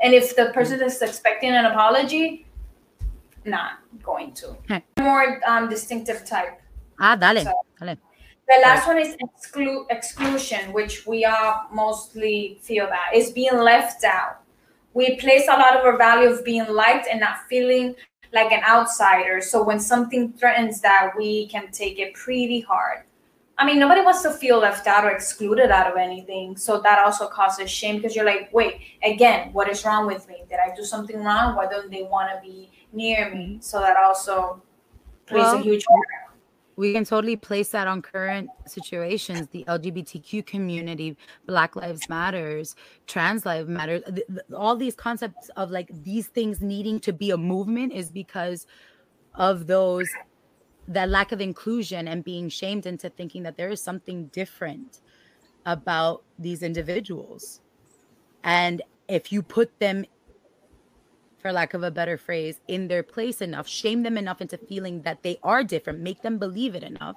[0.00, 2.46] and if the person is expecting an apology,
[3.44, 4.56] not going to.
[4.98, 6.60] More um, distinctive type.
[7.00, 7.96] Ah, dale, so, dale.
[8.48, 14.04] The last one is exclu- exclusion, which we all mostly feel that is being left
[14.04, 14.40] out.
[14.94, 17.96] We place a lot of our value of being liked and not feeling
[18.32, 19.40] like an outsider.
[19.40, 23.02] So when something threatens that, we can take it pretty hard.
[23.58, 26.56] I mean, nobody wants to feel left out or excluded out of anything.
[26.56, 30.44] So that also causes shame because you're like, wait, again, what is wrong with me?
[30.48, 31.56] Did I do something wrong?
[31.56, 33.46] Why don't they want to be near me?
[33.46, 33.60] Mm-hmm.
[33.60, 34.62] So that also
[35.24, 36.25] plays well, a huge part.
[36.76, 39.48] We can totally place that on current situations.
[39.48, 44.02] The LGBTQ community, Black Lives Matters, Trans Lives Matter,
[44.54, 48.66] all these concepts of like these things needing to be a movement is because
[49.34, 50.08] of those
[50.88, 55.00] that lack of inclusion and being shamed into thinking that there is something different
[55.64, 57.60] about these individuals.
[58.44, 60.04] And if you put them,
[61.46, 65.02] for lack of a better phrase, in their place enough, shame them enough into feeling
[65.02, 67.14] that they are different, make them believe it enough,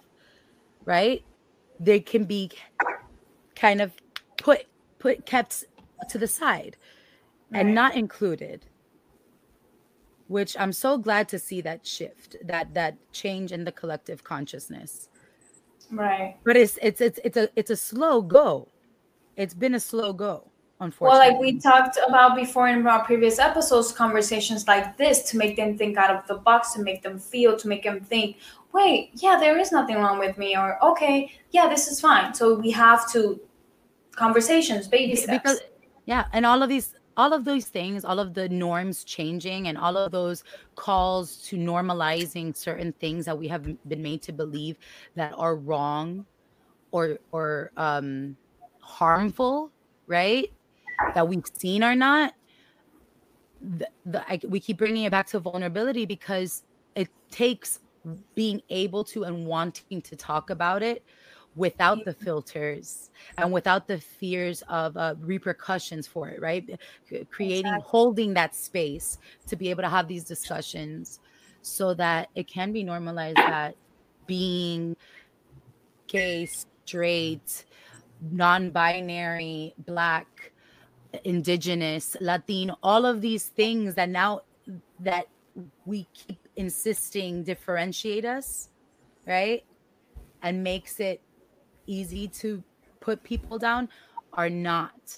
[0.85, 1.23] right?
[1.79, 2.51] They can be
[3.55, 3.91] kind of
[4.37, 4.67] put
[4.99, 5.63] put kept
[6.09, 6.77] to the side
[7.49, 7.61] right.
[7.61, 8.67] and not included
[10.27, 15.09] which I'm so glad to see that shift, that that change in the collective consciousness.
[15.91, 16.37] Right.
[16.43, 18.67] But it's it's it's it's a it's a slow go.
[19.37, 21.19] It's been a slow go, unfortunately.
[21.19, 25.55] Well, like we talked about before in our previous episodes, conversations like this to make
[25.55, 28.37] them think out of the box, to make them feel, to make them think,
[28.73, 32.33] wait, yeah, there is nothing wrong with me, or okay, yeah, this is fine.
[32.33, 33.39] So we have to
[34.15, 35.43] conversations, baby steps.
[35.43, 35.61] Because
[36.05, 39.77] yeah, and all of these all of those things, all of the norms changing, and
[39.77, 40.43] all of those
[40.75, 44.77] calls to normalizing certain things that we have been made to believe
[45.15, 46.25] that are wrong
[46.91, 48.37] or or um,
[48.79, 49.71] harmful,
[50.07, 50.51] right?
[51.15, 52.33] That we've seen or not.
[53.61, 56.63] The, the I, we keep bringing it back to vulnerability because
[56.95, 57.79] it takes
[58.35, 61.03] being able to and wanting to talk about it
[61.55, 66.79] without the filters and without the fears of uh, repercussions for it, right?
[67.29, 67.85] Creating, exactly.
[67.85, 71.19] holding that space to be able to have these discussions
[71.61, 73.75] so that it can be normalized that
[74.25, 74.95] being
[76.07, 77.65] gay, straight,
[78.31, 80.51] non binary, black,
[81.23, 84.41] indigenous, Latino, all of these things that now
[84.99, 85.27] that
[85.85, 88.69] we keep insisting differentiate us,
[89.25, 89.63] right?
[90.41, 91.21] And makes it
[91.87, 92.63] easy to
[92.99, 93.89] put people down
[94.33, 95.17] are not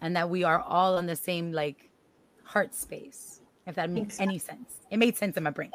[0.00, 1.90] and that we are all in the same like
[2.44, 5.72] heart space if that makes any sense it made sense in my brain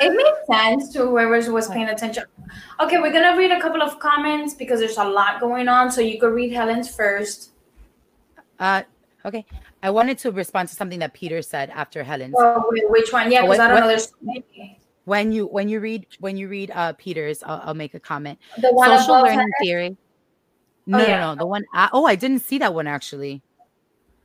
[0.00, 2.24] it made sense to whoever was paying attention.
[2.80, 5.90] Okay, we're gonna read a couple of comments because there's a lot going on.
[5.90, 7.50] So you could read Helen's first.
[8.60, 8.82] Uh,
[9.24, 9.44] okay.
[9.82, 12.34] I wanted to respond to something that Peter said after Helen's.
[12.38, 13.32] Oh, which one?
[13.32, 13.88] Yeah, because I don't when, know.
[13.88, 14.12] There's.
[15.06, 18.38] When you when you read when you read uh Peter's, I'll, I'll make a comment.
[18.60, 19.96] The one Social learning theory.
[20.86, 21.20] No, oh, yeah.
[21.20, 21.38] no, no.
[21.38, 21.64] The one.
[21.72, 23.42] I, oh, I didn't see that one actually.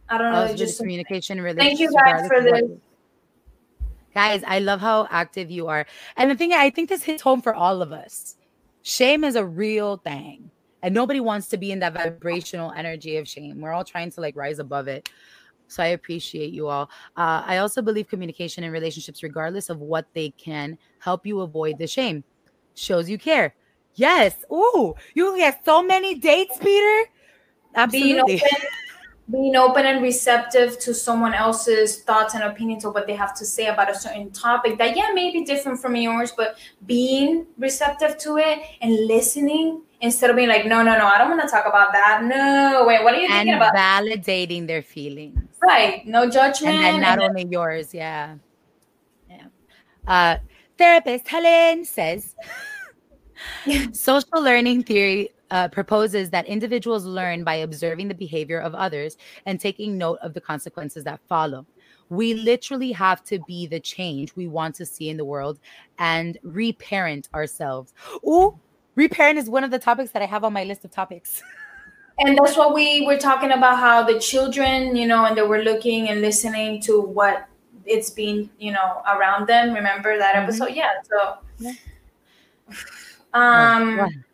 [0.09, 0.47] I don't know.
[0.51, 1.41] Oh, just communication.
[1.41, 1.57] Really.
[1.57, 2.63] Thank you guys for this.
[4.13, 5.85] Guys, I love how active you are.
[6.17, 8.35] And the thing I think this hits home for all of us.
[8.81, 10.51] Shame is a real thing.
[10.85, 13.59] And nobody wants to be in that vibrational energy of shame.
[13.59, 15.09] We're all trying to like rise above it.
[15.67, 16.91] So I appreciate you all.
[17.17, 21.79] Uh, I also believe communication in relationships, regardless of what they can help you avoid
[21.79, 22.23] the shame,
[22.75, 23.55] shows you care.
[23.95, 24.45] Yes.
[24.53, 27.09] Ooh, you get so many dates, Peter.
[27.73, 28.43] Absolutely.
[29.31, 33.43] Being open and receptive to someone else's thoughts and opinions or what they have to
[33.43, 38.17] say about a certain topic that yeah may be different from yours but being receptive
[38.17, 41.47] to it and listening instead of being like no no no i don't want to
[41.47, 42.23] talk about that.
[42.23, 43.73] No wait what are you and thinking about?
[43.73, 45.39] validating their feelings.
[45.61, 48.35] Right no judgment and then not and only yours yeah.
[49.27, 49.45] Yeah.
[50.07, 50.37] Uh
[50.77, 52.35] therapist helen says
[53.91, 59.15] social learning theory uh, proposes that individuals learn by observing the behavior of others
[59.45, 61.65] and taking note of the consequences that follow.
[62.09, 65.59] We literally have to be the change we want to see in the world
[65.97, 67.93] and reparent ourselves.
[68.25, 68.59] Ooh,
[68.95, 71.41] reparent is one of the topics that I have on my list of topics.
[72.19, 75.63] and that's what we were talking about how the children, you know, and they were
[75.63, 77.47] looking and listening to what
[77.85, 79.73] it's been, you know, around them.
[79.73, 80.43] Remember that mm-hmm.
[80.43, 80.71] episode?
[80.75, 80.91] Yeah.
[81.09, 81.73] So, yeah.
[83.33, 84.25] um,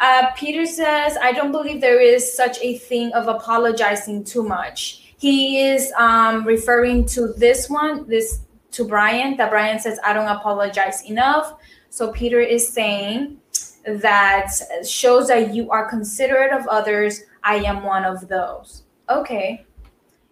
[0.00, 5.14] uh, Peter says, I don't believe there is such a thing of apologizing too much.
[5.18, 8.40] He is um, referring to this one, this
[8.72, 11.54] to Brian, that Brian says, I don't apologize enough.
[11.90, 13.38] So Peter is saying
[13.84, 14.50] that
[14.86, 17.22] shows that you are considerate of others.
[17.42, 18.84] I am one of those.
[19.08, 19.64] Okay.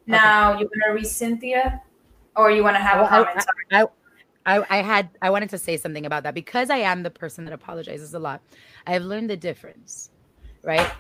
[0.07, 0.61] Now okay.
[0.61, 1.83] you want to read Cynthia,
[2.37, 3.47] or you want to have well, a comment?
[3.73, 7.03] I, I, I, I had I wanted to say something about that because I am
[7.03, 8.41] the person that apologizes a lot.
[8.87, 10.11] I've learned the difference,
[10.63, 10.91] right?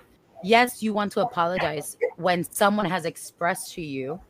[0.43, 4.21] Yes, you want to apologize when someone has expressed to you,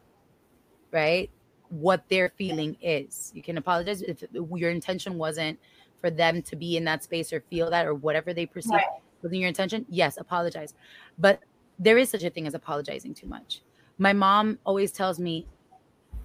[0.92, 1.30] right,
[1.68, 3.32] what their feeling is.
[3.34, 5.58] You can apologize if your intention wasn't
[6.00, 8.86] for them to be in that space or feel that or whatever they perceive right.
[9.22, 9.84] wasn't your intention.
[9.88, 10.74] Yes, apologize.
[11.18, 11.40] But
[11.78, 13.62] there is such a thing as apologizing too much.
[13.98, 15.46] My mom always tells me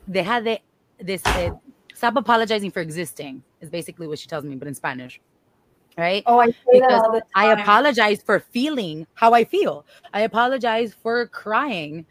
[0.08, 0.60] they had the,
[1.00, 1.52] this uh,
[2.02, 5.22] Stop apologizing for existing is basically what she tells me, but in Spanish.
[5.98, 6.24] Right?
[6.26, 7.28] Oh, I say because that all the time.
[7.36, 9.86] I apologize for feeling how I feel.
[10.14, 12.06] I apologize for crying.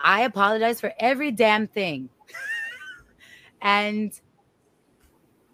[0.00, 2.08] I apologize for every damn thing.
[3.62, 4.18] and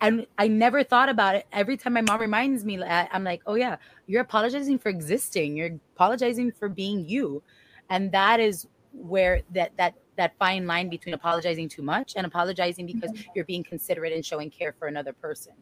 [0.01, 1.47] and I never thought about it.
[1.53, 5.57] Every time my mom reminds me, I'm like, oh yeah, you're apologizing for existing.
[5.57, 7.43] You're apologizing for being you,
[7.91, 12.87] and that is where that that that fine line between apologizing too much and apologizing
[12.87, 13.31] because mm-hmm.
[13.35, 15.55] you're being considerate and showing care for another person.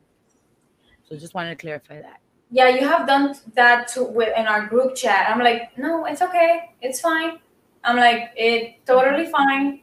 [1.08, 2.20] So just wanted to clarify that.
[2.50, 5.30] Yeah, you have done that too with in our group chat.
[5.30, 7.38] I'm like, no, it's okay, it's fine.
[7.84, 9.80] I'm like, it totally fine.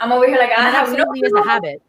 [0.00, 1.38] I'm over here like I have no clue.
[1.38, 1.82] a habit.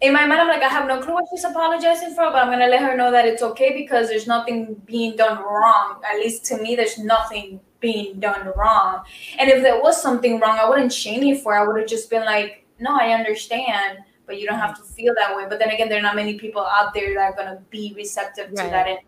[0.00, 2.50] In my mind, I'm like, I have no clue what she's apologizing for, but I'm
[2.50, 6.00] gonna let her know that it's okay because there's nothing being done wrong.
[6.08, 9.02] At least to me, there's nothing being done wrong.
[9.38, 11.60] And if there was something wrong, I wouldn't shame you for it.
[11.60, 15.12] I would have just been like, no, I understand, but you don't have to feel
[15.16, 15.46] that way.
[15.48, 18.52] But then again, there are not many people out there that are gonna be receptive
[18.52, 18.64] right.
[18.66, 18.98] to that and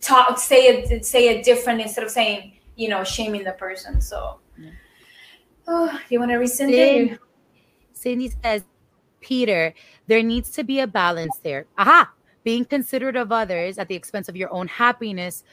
[0.00, 4.00] talk, say it, say it different instead of saying, you know, shaming the person.
[4.00, 4.70] So, yeah.
[5.68, 7.18] oh, you want to rescind it?
[7.92, 8.64] Cindy says,
[9.20, 9.74] Peter,
[10.06, 11.66] there needs to be a balance there.
[11.78, 12.10] Aha!
[12.42, 15.44] Being considerate of others at the expense of your own happiness,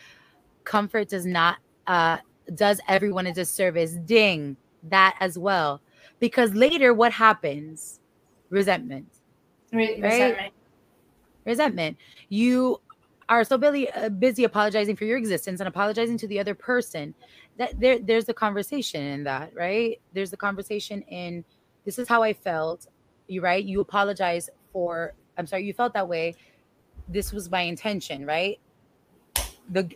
[0.64, 2.18] comfort does not uh,
[2.56, 3.92] does everyone a disservice.
[3.92, 5.82] Ding, that as well.
[6.20, 8.00] Because later, what happens?
[8.50, 9.08] Resentment.
[9.72, 10.04] Re- right?
[10.04, 10.54] Resentment.
[11.46, 11.98] Resentment.
[12.30, 12.82] You
[13.30, 17.14] are so busy, uh, busy apologizing for your existence and apologizing to the other person
[17.58, 20.00] that there, there's the conversation in that, right?
[20.14, 21.44] There's the conversation in
[21.86, 22.88] this is how I felt.
[23.28, 23.64] You right?
[23.64, 25.14] You apologize for.
[25.38, 26.36] I'm sorry, you felt that way.
[27.08, 28.60] This was my intention, right?
[29.70, 29.90] The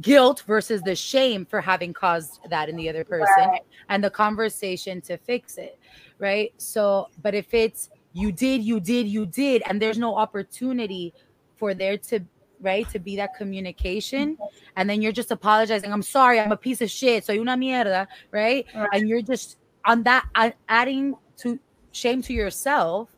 [0.00, 3.60] guilt versus the shame for having caused that in the other person right.
[3.88, 5.78] and the conversation to fix it
[6.20, 11.12] right so but if it's you did you did you did and there's no opportunity
[11.56, 12.20] for there to
[12.60, 14.38] right to be that communication
[14.76, 17.56] and then you're just apologizing i'm sorry i'm a piece of shit so you're una
[17.56, 18.88] mierda right, right.
[18.94, 20.24] and you're just on that
[20.68, 21.58] adding to
[21.92, 23.14] shame to yourself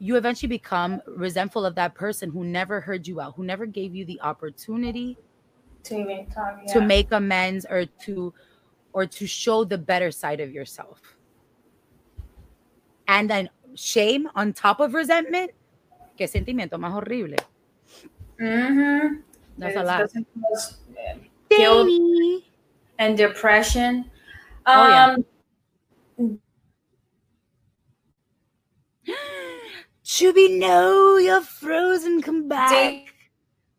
[0.00, 3.94] you eventually become resentful of that person who never heard you out, who never gave
[3.94, 5.16] you the opportunity
[5.84, 6.72] to even talk, yeah.
[6.72, 8.32] to make amends or to
[8.92, 11.00] or to show the better side of yourself.
[13.06, 15.52] And then shame on top of resentment,
[16.16, 17.36] qué sentimiento más horrible.
[18.40, 19.20] Mm-hmm.
[19.58, 20.10] That's a lot.
[21.50, 22.44] Guilt
[22.98, 24.10] and depression.
[24.66, 25.16] Oh, yeah.
[26.18, 26.40] Um,
[30.04, 32.20] Choobie, no, you're frozen.
[32.20, 32.70] Come back.
[32.70, 33.04] Dana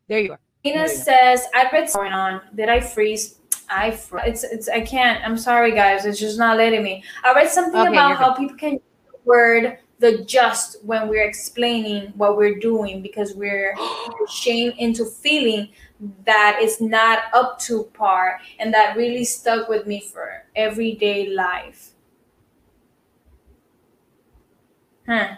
[0.08, 0.40] there you are.
[0.64, 2.40] Dana says, "I read what's going on.
[2.54, 3.38] Did I freeze?
[3.68, 5.24] I fr- it's it's I can't.
[5.24, 6.04] I'm sorry, guys.
[6.04, 7.02] It's just not letting me.
[7.24, 8.91] I read something Okay, about you're how people can use the
[9.24, 13.74] word the just when we're explaining what we're doing because we're
[14.28, 15.68] shamed into feeling
[16.26, 21.92] that it's not up to par, and that really stuck with me for everyday life.
[25.06, 25.28] Huh.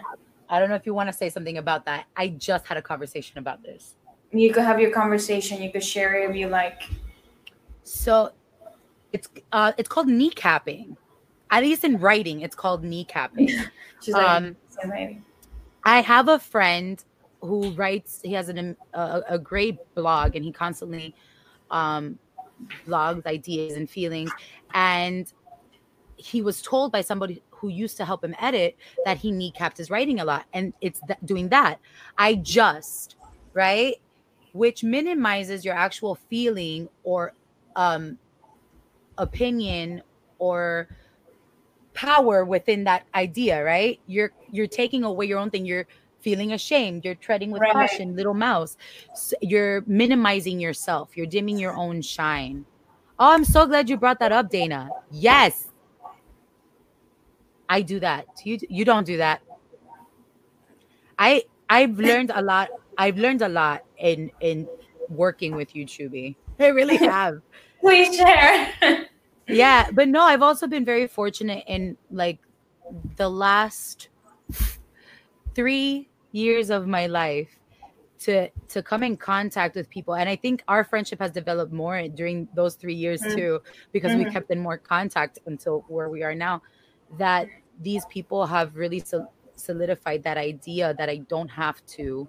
[0.49, 2.05] I don't know if you want to say something about that.
[2.15, 3.95] I just had a conversation about this.
[4.31, 5.61] You could have your conversation.
[5.61, 6.83] You could share it if you like.
[7.83, 8.31] So
[9.13, 10.97] it's uh it's called kneecapping.
[11.51, 13.69] At least in writing, it's called kneecapping.
[14.01, 14.55] She's like, Um,
[15.83, 17.03] I have a friend
[17.41, 18.19] who writes.
[18.23, 21.15] He has an a, a great blog, and he constantly
[21.71, 22.17] um,
[22.87, 24.31] blogs ideas and feelings.
[24.73, 25.31] And
[26.15, 29.89] he was told by somebody who used to help him edit that he kneecapped his
[29.89, 31.79] writing a lot, and it's th- doing that.
[32.17, 33.15] I just
[33.53, 33.95] right,
[34.53, 37.33] which minimizes your actual feeling or
[37.75, 38.17] um,
[39.17, 40.01] opinion
[40.39, 40.87] or
[41.95, 43.99] power within that idea right?
[44.05, 45.65] You're you're taking away your own thing.
[45.65, 45.87] You're
[46.19, 47.05] feeling ashamed.
[47.05, 47.71] You're treading with Right.
[47.73, 48.77] caution little mouse.
[49.11, 51.15] S you're minimizing yourself.
[51.17, 52.65] You're dimming your own shine.
[53.17, 54.89] Oh i'm so glad you brought that up dana.
[55.09, 55.69] Yes.
[57.69, 58.27] I do that.
[58.43, 59.41] You you don't do that.
[61.17, 62.69] I i've learned a lot.
[62.97, 64.67] I've learned a lot in in
[65.09, 66.35] working with you Choobie.
[66.59, 67.41] I really have.
[67.81, 68.73] Please share.
[69.47, 72.39] yeah but no i've also been very fortunate in like
[73.17, 74.09] the last
[75.53, 77.59] three years of my life
[78.17, 82.07] to to come in contact with people and i think our friendship has developed more
[82.07, 83.35] during those three years Mm.
[83.35, 83.59] too
[83.91, 84.31] because we Mhm.
[84.31, 86.61] kept in more contact until where we are now
[87.17, 87.47] that
[87.81, 92.27] these people have really sol- solidified that idea that i don't have to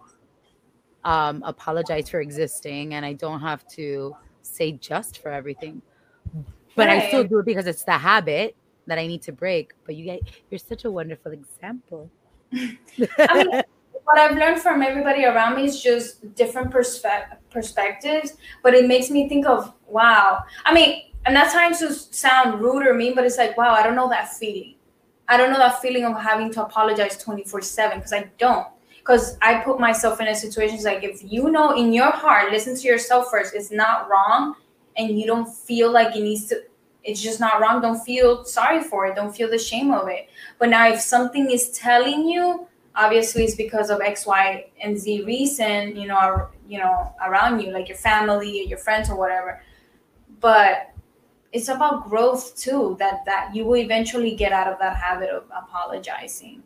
[1.05, 5.81] um apologize for existing and i don't have to say just for everything
[6.77, 8.55] but I still do it because it's the habit
[8.87, 9.73] that I need to break.
[9.85, 10.21] But you guys,
[10.51, 12.11] you're such a wonderful example.
[12.53, 13.63] I mean,
[14.05, 19.11] what I've learned from everybody around me is just different perspe- perspectives, but it makes
[19.11, 20.43] me think of wow.
[20.65, 23.83] I mean, I'm not trying to sound rude or mean, but it's like wow, I
[23.83, 24.75] don't know that feeling.
[25.29, 28.69] I don't know that feeling of having to apologize 24 seven because I don't.
[28.99, 32.77] Because I put myself in a situation like if you know in your heart, listen
[32.77, 34.55] to yourself first, it's not wrong,
[34.97, 36.63] and you don't feel like it needs to.
[37.05, 37.81] It's just not wrong.
[37.81, 39.15] Don't feel sorry for it.
[39.15, 40.29] Don't feel the shame of it.
[40.59, 42.67] But now, if something is telling you
[42.97, 47.71] obviously it's because of X, Y, and Z reason, you know, you know, around you,
[47.73, 49.63] like your family, or your friends, or whatever.
[50.41, 50.93] But
[51.53, 52.97] it's about growth too.
[52.99, 56.63] That that you will eventually get out of that habit of apologizing,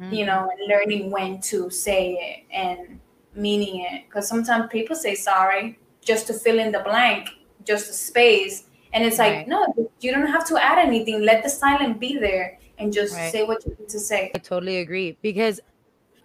[0.00, 0.26] you mm.
[0.26, 2.98] know, and learning when to say it and
[3.34, 4.04] meaning it.
[4.08, 7.30] Because sometimes people say sorry just to fill in the blank,
[7.64, 9.48] just a space, and it's like Right.
[9.48, 11.22] no, you don't have to add anything.
[11.22, 13.32] Let the silent be there and just Right.
[13.32, 14.30] say what you need to say.
[14.34, 15.60] I totally agree because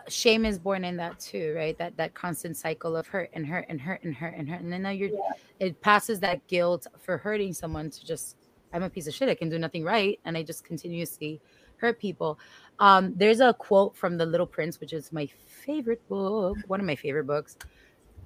[0.07, 1.77] shame is born in that too, right?
[1.77, 4.71] That that constant cycle of hurt and hurt and hurt and hurt and hurt, and
[4.71, 5.33] then now you're Yeah.
[5.59, 8.35] it passes that guilt for hurting someone to just
[8.71, 9.29] I'm a piece of shit.
[9.29, 11.41] I can do nothing right, and I just continuously
[11.77, 12.37] hurt people.
[12.79, 16.85] Um, there's a quote from The Little Prince, which is my favorite book, one of
[16.85, 17.57] my favorite books.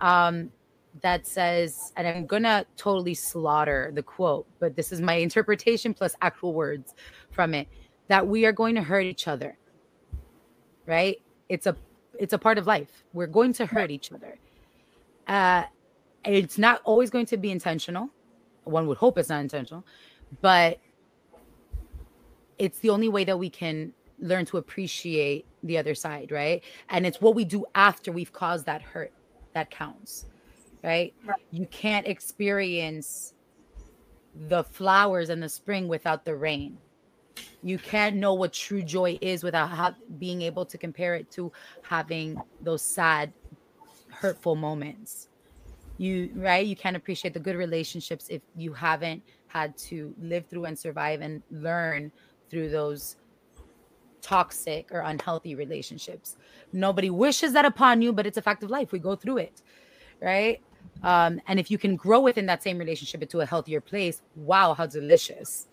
[0.02, 0.52] Um,
[1.02, 6.16] that says, and I'm gonna totally slaughter the quote, but this is my interpretation plus
[6.22, 6.94] actual words
[7.32, 7.68] from it
[8.08, 9.58] that we are going to hurt each other.
[10.86, 11.22] Right?
[11.50, 11.76] It's a
[12.20, 13.04] it's a part of life.
[13.14, 14.38] We're going to hurt each other.
[15.28, 15.64] Uh
[16.26, 18.10] it's not always going to be intentional.
[18.64, 19.84] One would hope it's not intentional,
[20.42, 20.80] but
[22.58, 26.64] it's the only way that we can learn to appreciate the other side, right?
[26.90, 29.12] And it's what we do after we've caused that hurt
[29.54, 30.26] that counts,
[30.84, 31.14] right?
[31.26, 31.40] Right.
[31.52, 33.34] You can't experience
[34.48, 36.78] the flowers and the spring without the rain.
[37.64, 41.52] You can't know what true joy is without ha- being able to compare it to
[41.82, 43.32] having those sad,
[44.10, 45.30] hurtful moments.
[45.98, 46.66] You right?
[46.66, 51.22] You can't appreciate the good relationships if you haven't had to live through and survive
[51.22, 52.12] and learn
[52.50, 53.16] through those
[54.22, 56.38] toxic or unhealthy relationships.
[56.72, 58.92] Nobody wishes that upon you, but it's a fact of life.
[58.92, 59.62] We go through it,
[60.22, 60.62] right?
[61.04, 64.74] Um, and if you can grow within that same relationship into a healthier place, wow,
[64.74, 65.68] how delicious.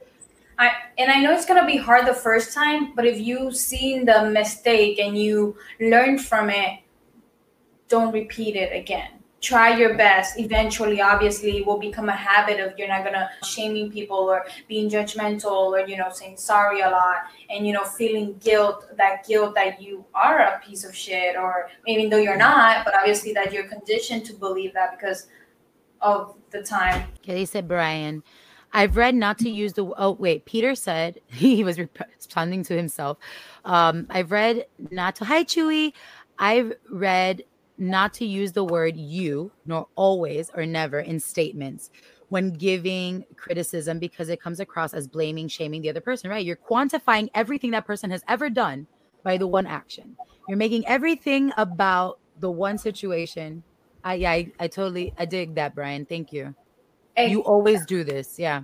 [0.59, 4.05] I, and I know it's gonna be hard the first time, but if you've seen
[4.05, 6.81] the mistake and you learn from it,
[7.89, 12.78] don't repeat it again try your best eventually obviously it will become a habit of
[12.78, 17.16] you're not gonna shaming people or being judgmental or you know saying sorry a lot
[17.49, 21.70] and you know feeling guilt that guilt that you are a piece of shit or
[21.86, 25.28] even though you're not but obviously that you're conditioned to believe that because
[26.03, 28.22] of the time okay said brian
[28.72, 33.18] I've read not to use the oh wait Peter said he was responding to himself.
[33.64, 35.93] Um, I've read not to hi Choobie.
[36.38, 37.43] I've read
[37.81, 41.91] not to use the word you, nor always or never in statements
[42.28, 46.47] when giving criticism because it comes across as blaming, shaming the other person, right?
[46.47, 48.87] You're quantifying everything that person has ever done
[49.24, 50.16] by the one action.
[50.47, 53.64] You're making everything about the one situation.
[54.05, 56.07] I yeah, I, I totally I dig that, Brian.
[56.07, 56.55] Thank you.
[57.18, 58.39] You always do this.
[58.39, 58.62] Yeah.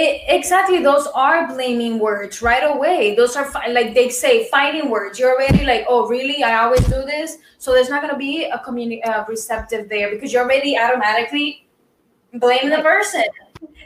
[0.00, 3.14] It, exactly those are blaming words right away.
[3.16, 5.18] Those are fi- like they say fighting words.
[5.18, 6.42] You're already like oh really?
[6.42, 7.36] I always do this?
[7.58, 11.66] So there's not going to be a community uh, receptive there because you're already automatically
[12.32, 13.24] blaming the person.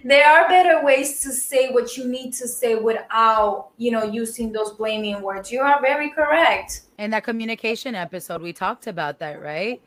[0.04, 4.52] There are better ways to say what you need to say without you know using
[4.52, 5.50] those blaming words.
[5.50, 6.82] You are very correct.
[6.96, 9.82] In that communication episode we talked about that right?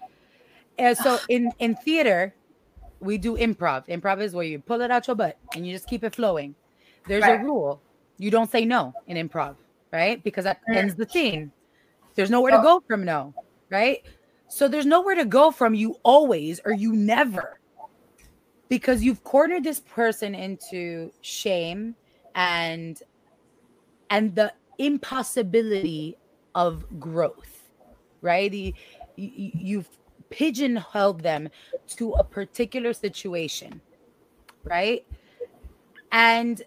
[0.77, 2.33] And so in in theater
[2.99, 3.87] we do improv.
[3.87, 6.55] Improv is where you pull it out your butt and you just keep it flowing.
[7.07, 7.39] There's right.
[7.39, 7.81] a rule.
[8.17, 9.55] You don't say no in improv,
[9.91, 10.23] right?
[10.23, 11.51] Because that ends the scene.
[12.15, 13.33] There's nowhere to go from no,
[13.69, 14.03] right?
[14.47, 17.59] So there's nowhere to go from you always or you never.
[18.69, 21.95] Because you've cornered this person into shame
[22.35, 23.01] and
[24.09, 26.17] and the impossibility
[26.55, 27.69] of growth,
[28.21, 28.51] right?
[28.51, 28.73] The,
[29.15, 29.87] you've
[30.29, 31.49] pigeonhole them
[31.95, 33.81] to a particular situation,
[34.63, 35.05] right?
[36.11, 36.61] And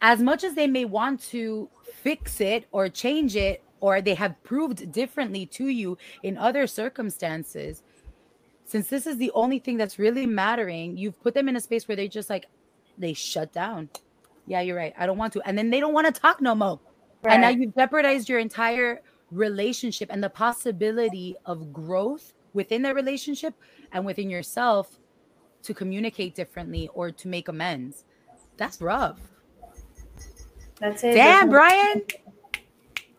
[0.00, 1.68] as much as they may want to
[2.02, 7.82] fix it or change it, or they have proved differently to you in other circumstances,
[8.64, 11.88] since this is the only thing that's really mattering, you've put them in a space
[11.88, 12.46] where they just like
[12.98, 13.88] they shut down.
[14.46, 14.94] Yeah, you're right.
[14.98, 15.42] I don't want to.
[15.42, 16.80] And then they don't want to talk no more.
[17.22, 17.34] Right.
[17.34, 19.00] And now you've jeopardized your entire
[19.30, 23.54] relationship and the possibility of growth within that relationship
[23.92, 24.98] and within yourself
[25.62, 28.04] to communicate differently or to make amends.
[28.56, 29.20] That's rough.
[30.80, 31.14] That's it.
[31.14, 32.02] Damn, Brian.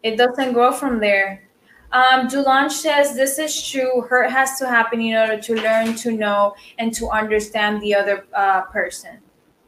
[0.04, 1.50] It doesn't grow from there.
[1.92, 4.02] Um, Dulange says this is true.
[4.02, 8.26] Hurt has to happen in order to learn to know and to understand the other
[8.34, 9.20] uh, person.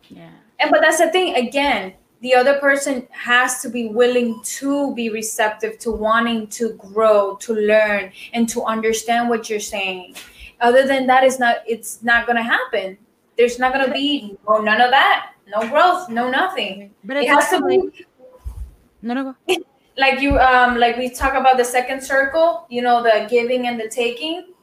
[0.10, 0.30] Yeah.
[0.60, 1.36] And but that's the thing.
[1.36, 7.36] Again, the other person has to be willing to be receptive to wanting to grow
[7.38, 10.16] to learn and to understand what you're saying.
[10.62, 12.98] Other than that is not it's not going to happen.
[13.38, 15.34] There's not going to be no none of that.
[15.48, 16.94] No growth no nothing.
[17.04, 18.06] But it has to be
[19.02, 19.36] no no
[19.98, 23.80] like you um like we talk about the second circle you know the giving and
[23.80, 24.54] the taking.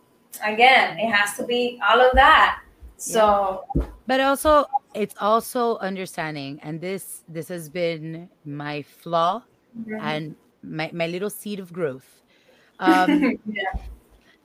[0.45, 2.61] Again it has to be all of that.
[2.99, 3.87] So yeah.
[4.07, 4.67] but also
[4.99, 9.43] it's also understanding and this this has been my flaw
[9.79, 9.95] mm-hmm.
[10.01, 12.23] and my, my little seed of growth
[12.81, 13.73] um yeah.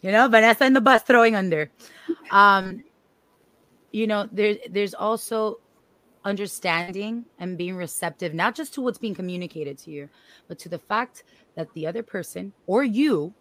[0.02, 1.70] you know vanessa in the bus throwing under
[2.32, 2.84] um
[3.92, 5.60] you know there there's also
[6.26, 10.10] understanding and being receptive not just to what's being communicated to you
[10.48, 11.24] but to the fact
[11.56, 13.34] that the other person or you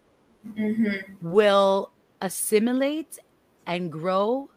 [0.47, 0.97] mm-hmm.
[1.21, 1.91] will
[2.21, 3.19] assimilate
[3.65, 4.49] and grow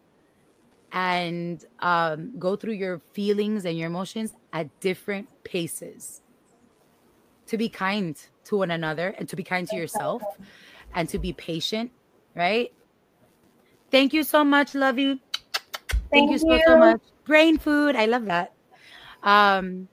[0.92, 6.22] and um, go through your feelings and your emotions at different paces.
[7.48, 10.22] To be kind to one another and to be kind to yourself
[10.94, 11.92] and to be patient,
[12.34, 12.72] right?
[13.90, 14.74] Thank you so much.
[14.74, 15.20] Love you.
[16.10, 17.00] Thank, Thank you, so, so much.
[17.24, 17.94] Brain food.
[17.94, 18.52] I love that.
[19.22, 19.88] Um,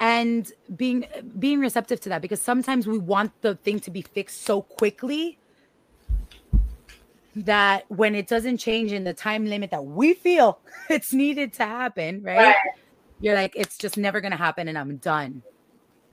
[0.00, 1.06] and being
[1.38, 5.37] being receptive to that because sometimes we want the thing to be fixed so quickly
[7.44, 10.60] that when it doesn't change in the time limit that we feel
[10.90, 12.38] it's needed to happen, right?
[12.38, 12.56] right.
[13.20, 15.42] You're like, it's just never gonna happen, and I'm done.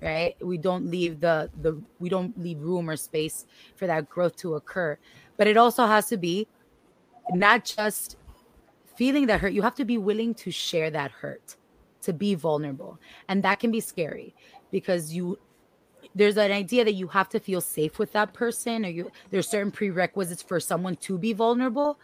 [0.01, 0.36] Right?
[0.41, 3.45] We don't leave the the we don't leave room or space
[3.76, 4.97] for that growth to occur.
[5.38, 6.47] But it also has to be
[7.32, 8.17] not just
[8.95, 9.53] feeling that hurt.
[9.53, 11.55] You have to be willing to share that hurt,
[12.01, 12.99] to be vulnerable,
[13.30, 14.36] and that can be scary
[14.71, 15.39] because you
[16.16, 19.47] there's an idea that you have to feel safe with that person or you there's
[19.47, 21.99] certain prerequisites for someone to be vulnerable.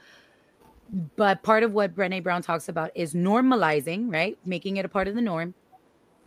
[1.16, 4.38] But part of what Brené Brown talks about is normalizing right?
[4.46, 5.54] Making it a part of the norm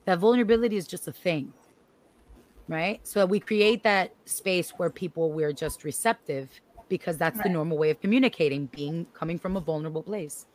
[0.07, 1.53] that vulnerability is just a thing
[2.69, 3.01] right?
[3.07, 6.49] So we create that space where people we're just receptive
[6.89, 7.45] because that's right.
[7.45, 10.47] the normal way of communicating being coming from a vulnerable place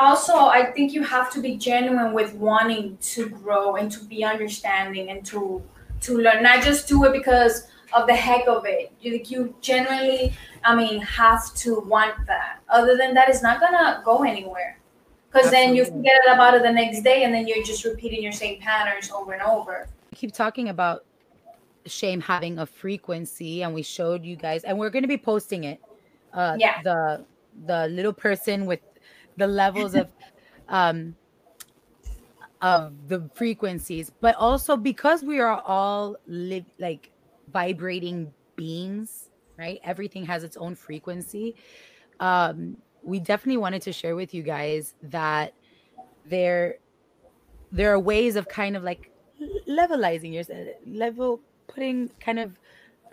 [0.00, 4.24] also i think you have to be genuine with wanting to grow and to be
[4.24, 5.62] understanding and to
[6.00, 8.92] to learn not just do it because of the heck of it.
[9.00, 10.34] You, you genuinely
[10.64, 12.60] i mean have to want that.
[12.68, 14.78] Other than that it's not gonna go anywhere.
[15.32, 18.32] Because then you forget about it the next day and then you're just repeating your
[18.32, 19.86] same patterns over and over.
[20.12, 21.04] I keep talking about
[21.86, 25.64] shame having a frequency and we showed you guys and we're going to be posting
[25.64, 25.80] it.
[26.32, 26.82] Uh yeah.
[26.82, 27.24] the
[27.66, 28.80] the little person with
[29.40, 30.08] the levels of
[30.68, 31.16] um
[32.62, 37.10] of the frequencies but also because we are all live like
[37.52, 39.30] vibrating beings
[39.60, 39.78] right?
[39.84, 41.54] Everything has its own frequency.
[42.18, 45.54] Um we definitely wanted to share with you guys that
[46.26, 46.78] there
[47.72, 49.10] there are ways of kind of like
[49.68, 52.58] levelizing yourself level putting kind of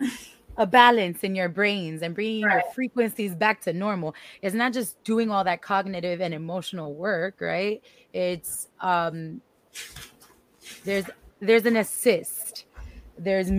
[0.58, 2.64] a balance in your brains and bringing right.
[2.64, 4.14] your frequencies back to normal.
[4.42, 7.80] It's not just doing all that cognitive and emotional work right?
[8.12, 9.40] It's um
[10.84, 11.04] there's
[11.40, 12.66] there's an assist.
[13.16, 13.50] There's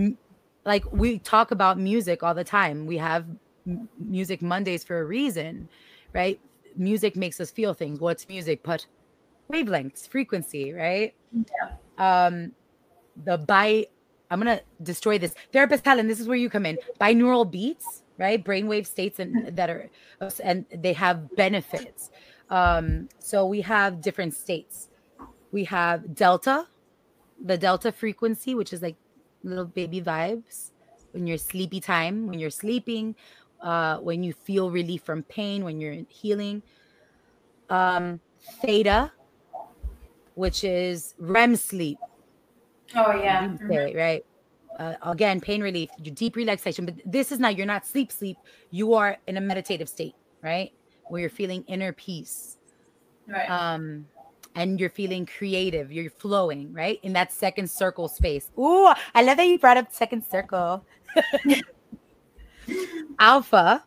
[0.66, 2.86] like we talk about music all the time.
[2.86, 3.24] We have
[3.98, 5.68] music mondays for a reason
[6.12, 6.38] right?
[6.76, 7.98] Music makes us feel things.
[7.98, 8.62] What's music?
[8.62, 8.86] But
[9.50, 11.14] wavelengths frequency right?
[11.32, 12.24] Yeah.
[12.26, 12.52] um
[13.24, 13.86] the by
[14.30, 15.34] I'm gonna destroy this.
[15.52, 16.78] Therapist Helen, this is where you come in.
[17.00, 18.42] Binaural beats, right?
[18.42, 19.90] Brainwave states and that are
[20.42, 22.10] and they have benefits.
[22.48, 24.88] Um, so we have different states.
[25.52, 26.66] We have delta,
[27.44, 28.96] the delta frequency, which is like
[29.42, 30.70] little baby vibes
[31.12, 33.14] when you're sleepy time, when you're sleeping,
[33.60, 36.62] uh, when you feel relief from pain, when you're healing.
[37.68, 38.20] Um,
[38.62, 39.12] theta,
[40.34, 41.98] which is REM sleep,
[42.94, 43.48] Oh yeah.
[43.48, 43.96] Mm-hmm.
[43.96, 44.24] right.
[44.78, 46.86] Uh, again, pain relief, deep relaxation.
[46.86, 47.56] But this is not.
[47.56, 48.38] You're not sleep sleep.
[48.70, 50.72] You are in a meditative state, right?
[51.08, 52.56] Where you're feeling inner peace.
[53.26, 53.50] Right.
[53.50, 54.06] Um,
[54.54, 55.92] and you're feeling creative.
[55.92, 56.98] You're flowing, right?
[57.02, 58.50] In that second circle space.
[58.58, 60.84] Ooh, I love that you brought up second circle.
[63.18, 63.84] Alpha,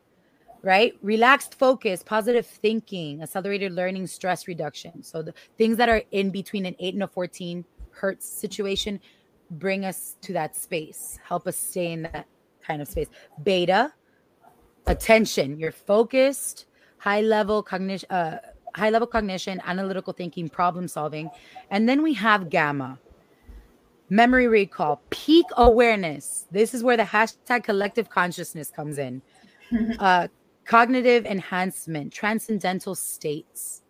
[0.62, 0.94] right?
[1.02, 5.04] Relaxed focus, positive thinking, accelerated learning, stress reduction.
[5.04, 9.00] So the things that are in between an eight and a 14 hurts situation
[9.52, 11.20] bring us to that space.
[11.24, 12.26] Help us stay in that
[12.66, 13.08] kind of space.
[13.44, 13.94] Beta
[14.88, 15.60] attention.
[15.60, 16.66] You're focused
[16.98, 18.38] high level cognition uh,
[18.76, 21.30] high level cognition analytical thinking problem solving.
[21.70, 23.00] And then we have gamma.
[24.10, 26.46] Memory recall peak awareness.
[26.52, 29.22] This is where the hashtag collective consciousness comes in.
[29.98, 30.28] Uh,
[30.66, 33.82] cognitive enhancement transcendental states.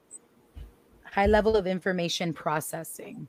[1.03, 3.27] High level of information processing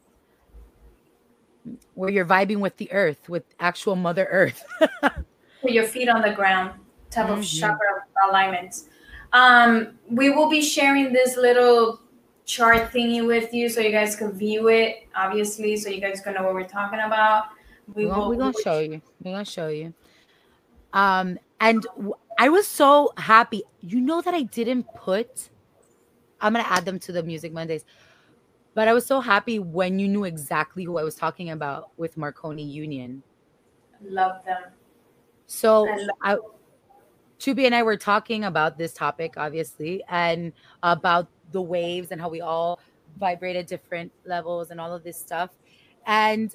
[1.95, 4.65] where you're vibing with the earth, with actual Mother Earth.
[5.01, 6.73] Put your feet on the ground,
[7.11, 7.41] type mm-hmm.
[7.41, 8.89] of chakra alignments.
[9.33, 12.01] Um, we will be sharing this little
[12.45, 16.35] chart thingy with you so you guys can view it, obviously, so you guys can
[16.35, 17.45] know what we're talking about.
[17.95, 19.03] We will, we're gonna show you.
[19.23, 19.93] We're gonna show you.
[20.93, 23.63] Um, and w- I was so happy.
[23.81, 25.51] You know that I didn't put.
[26.41, 27.85] I'm gonna add them to the Music Mondays.
[28.75, 32.17] But I was so happy when you knew exactly who I was talking about with
[32.17, 33.23] Marconi Union.
[34.03, 34.65] Love them.
[35.47, 35.89] So
[36.23, 36.37] I,
[37.39, 40.53] Choobie and I were talking about this topic, obviously, and
[40.83, 42.81] about the waves and how we all
[43.19, 45.51] vibrate at different levels and all of this stuff.
[46.07, 46.55] And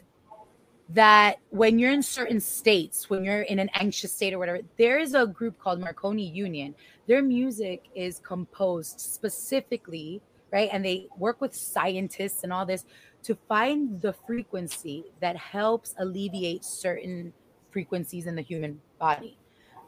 [0.89, 4.97] that when you're in certain states, when you're in an anxious state or whatever, there
[4.97, 6.73] is a group called Marconi Union.
[7.07, 10.21] Their music is composed specifically
[10.51, 10.69] right?
[10.71, 12.85] And they work with scientists and all this
[13.23, 17.33] to find the frequency that helps alleviate certain
[17.71, 19.37] frequencies in the human body.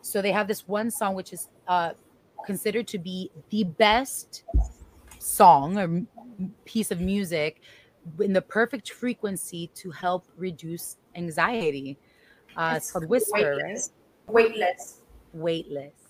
[0.02, 1.92] So they have this one song which is uh,
[2.46, 4.44] considered to be the best
[5.20, 6.06] song or
[6.66, 7.62] piece of music
[8.20, 11.98] in the perfect frequency to help reduce anxiety.
[12.58, 13.92] Uh, it's, called Whisper, weightless.
[14.28, 14.34] right?
[14.34, 15.02] Weightless.
[15.34, 16.01] Weightless.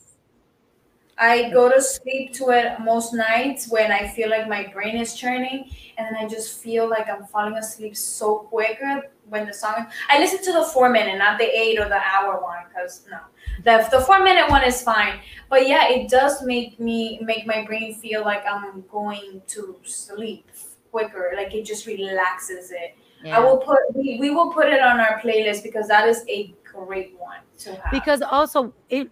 [1.17, 5.15] I go to sleep to it most nights when I feel like my brain is
[5.15, 9.87] churning, and then I just feel like I'm falling asleep so quicker when the song.
[10.09, 13.19] I listen to the four minute, not the eight or the hour one, because no,
[13.63, 15.19] the the four minute one is fine.
[15.49, 20.49] But yeah, it does make me make my brain feel like I'm going to sleep
[20.91, 21.33] quicker.
[21.35, 22.95] Like it just relaxes it.
[23.23, 23.37] Yeah.
[23.37, 26.53] I will put we, we will put it on our playlist because that is a
[26.63, 27.91] great one to have.
[27.91, 29.09] Because also it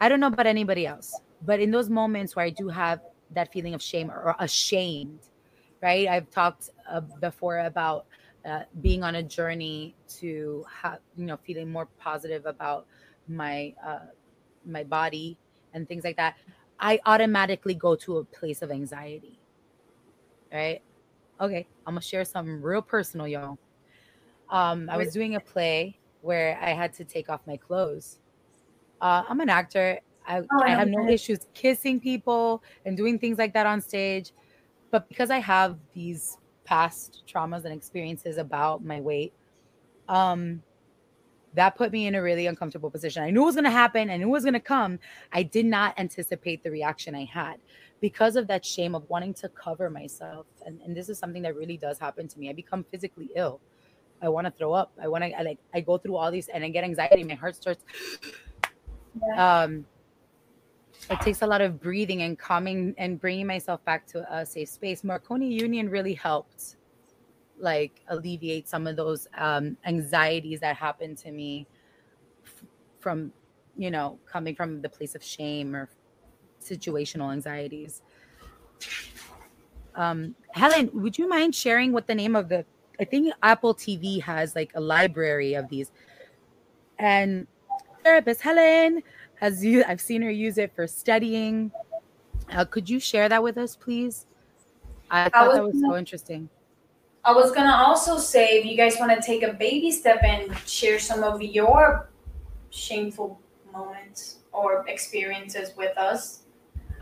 [0.00, 3.00] I don't know about anybody else, but in those moments where I do have
[3.32, 5.20] that feeling of shame or ashamed,
[5.82, 6.08] right?
[6.08, 8.06] I've talked uh, before about
[8.44, 12.86] uh, being on a journey to have, you know, feeling more positive about
[13.28, 14.06] my uh,
[14.66, 15.38] my body
[15.72, 16.36] and things like that.
[16.78, 19.38] I automatically go to a place of anxiety,
[20.52, 20.82] right?
[21.40, 23.58] Okay, I'm gonna share something real personal, y'all.
[24.48, 28.18] Um, I was doing a play where I had to take off my clothes.
[29.00, 30.00] Uh, I'm an actor.
[30.30, 34.32] I, Oh, I have no issues kissing people and doing things like that on stage.
[34.90, 39.32] But because I have these past traumas and experiences about my weight,
[40.08, 40.62] um,
[41.54, 43.24] that put me in a really uncomfortable position.
[43.24, 44.08] I knew it was going to happen.
[44.08, 45.00] I knew it was going to come.
[45.32, 47.56] I did not anticipate the reaction I had
[48.00, 50.46] because of that shame of wanting to cover myself.
[50.64, 52.50] And, and this is something that really does happen to me.
[52.50, 53.60] I become physically ill.
[54.22, 54.92] I want to throw up.
[55.02, 57.24] I want to I like I go through all these and I get anxiety.
[57.24, 57.82] My heart starts.
[59.36, 59.86] Um,
[61.10, 64.68] it takes a lot of breathing and calming and bringing myself back to a safe
[64.68, 65.02] space.
[65.02, 66.76] Marconi Union really helped,
[67.58, 71.66] like alleviate some of those um, anxieties that happened to me
[72.46, 72.62] f-
[73.00, 73.32] from,
[73.76, 75.88] you know, coming from the place of shame or
[76.62, 78.02] situational anxieties.
[79.96, 82.64] Um, Helen, would you mind sharing what the name of the?
[83.00, 85.90] I think Apple TV has like a library of these,
[87.00, 87.48] and
[88.04, 89.02] therapist Helen
[89.40, 89.82] has you.
[89.88, 91.72] I've seen her use it for studying.
[92.52, 94.26] Uh, could you share that with us, please?
[95.10, 96.48] I thought was that was so gonna- interesting.
[97.24, 100.56] I was gonna also say if you guys want to take a baby step and
[100.66, 102.08] share some of your
[102.70, 103.38] shameful
[103.72, 106.42] moments or experiences with us.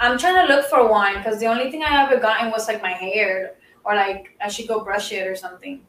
[0.01, 2.83] I'm trying to look for one because the only thing I ever gotten was like
[2.83, 5.81] my hair or like I should go brush it or something.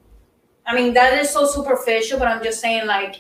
[0.65, 3.15] I mean that is so superficial, but I'm just saying like,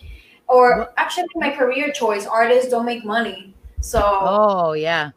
[0.49, 2.25] or What- actually my career choice.
[2.25, 5.11] Artists don't make money, so Oh yeah,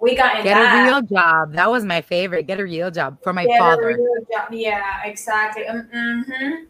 [0.00, 0.82] we got in get that.
[0.82, 1.52] a real job.
[1.52, 2.46] That was my favorite.
[2.46, 3.86] Get a real job for my Yeah, the father.
[3.96, 4.48] real job.
[4.52, 5.66] Yeah, exactly.
[5.66, 6.64] Um, hmm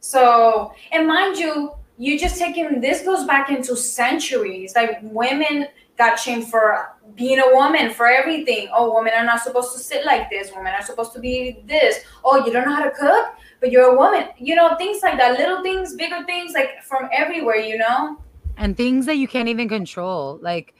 [0.00, 4.74] So, and mind you, you just taking this goes back into centuries.
[4.74, 5.66] Like women
[5.96, 8.68] got shamed for being a woman for everything.
[8.74, 10.50] Oh, women are not supposed to sit like this.
[10.56, 12.00] Women are supposed to be this.
[12.24, 14.28] Oh, you don't know how to cook, but you're a woman.
[14.36, 15.38] You know, things like that.
[15.38, 17.56] Little things, bigger things, like from everywhere.
[17.56, 18.18] You know.
[18.58, 20.38] and things that you can't even control.
[20.42, 20.74] Like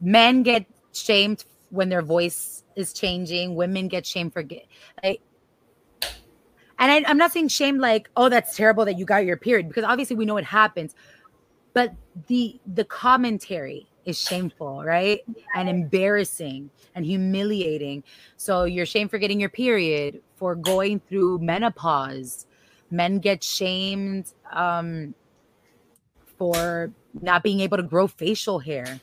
[0.00, 3.56] men get shamed when their voice is changing.
[3.56, 4.44] Women get shamed for
[5.02, 5.20] like.
[6.78, 9.66] And I, I'm not saying shame like, oh, that's terrible that you got your period
[9.66, 10.94] because obviously we know it happens,
[11.72, 11.94] but
[12.26, 15.20] the the commentary is shameful, right?
[15.54, 18.02] And embarrassing and humiliating.
[18.36, 22.46] So you're shamed for getting your period, for going through menopause.
[22.90, 24.32] Men get shamed.
[24.50, 25.14] Um,
[26.38, 26.92] for
[27.22, 29.00] not being able to grow facial hair.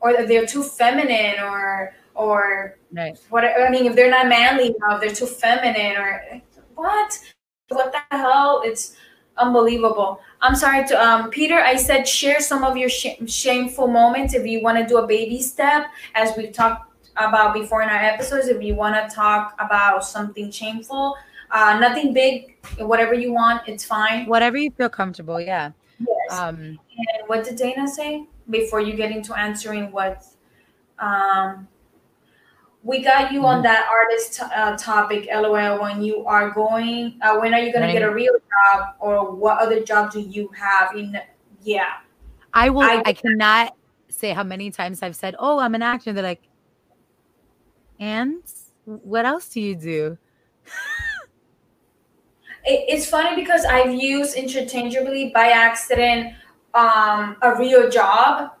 [0.00, 3.18] Or that they're too feminine, or or Right.
[3.30, 6.42] what I mean, if they're not manly enough, they're too feminine, or
[6.74, 7.18] what?
[7.68, 8.62] What the hell?
[8.64, 8.96] It's
[9.36, 10.20] unbelievable.
[10.42, 11.58] I'm sorry to um Peter.
[11.72, 15.06] I said share some of your sh- shameful moments if you want to do a
[15.06, 18.48] baby step, as we've talked about before in our episodes.
[18.48, 21.16] If you want to talk about something shameful,
[21.50, 24.26] uh, nothing big, whatever you want, it's fine.
[24.26, 25.70] Whatever you feel comfortable, yeah.
[26.00, 26.38] Yes.
[26.40, 30.24] Um And what did Dana say before you get into answering what?
[30.98, 31.68] Um,
[32.84, 33.62] we got you on Mhm.
[33.62, 35.80] that artist uh, topic, LOL.
[35.80, 39.30] When you are going, uh, when are you going to get a real job, or
[39.30, 40.94] what other job do you have?
[40.96, 41.18] In
[41.62, 41.98] yeah,
[42.52, 43.76] I will I- I, cannot
[44.08, 46.12] say how many times I've said, Oh, I'm an actor.
[46.12, 46.42] They're like,
[48.00, 48.42] and
[48.84, 50.18] what else do you do?
[52.64, 56.34] it, it's funny because I've used interchangeably by accident
[56.74, 58.52] um, a real job,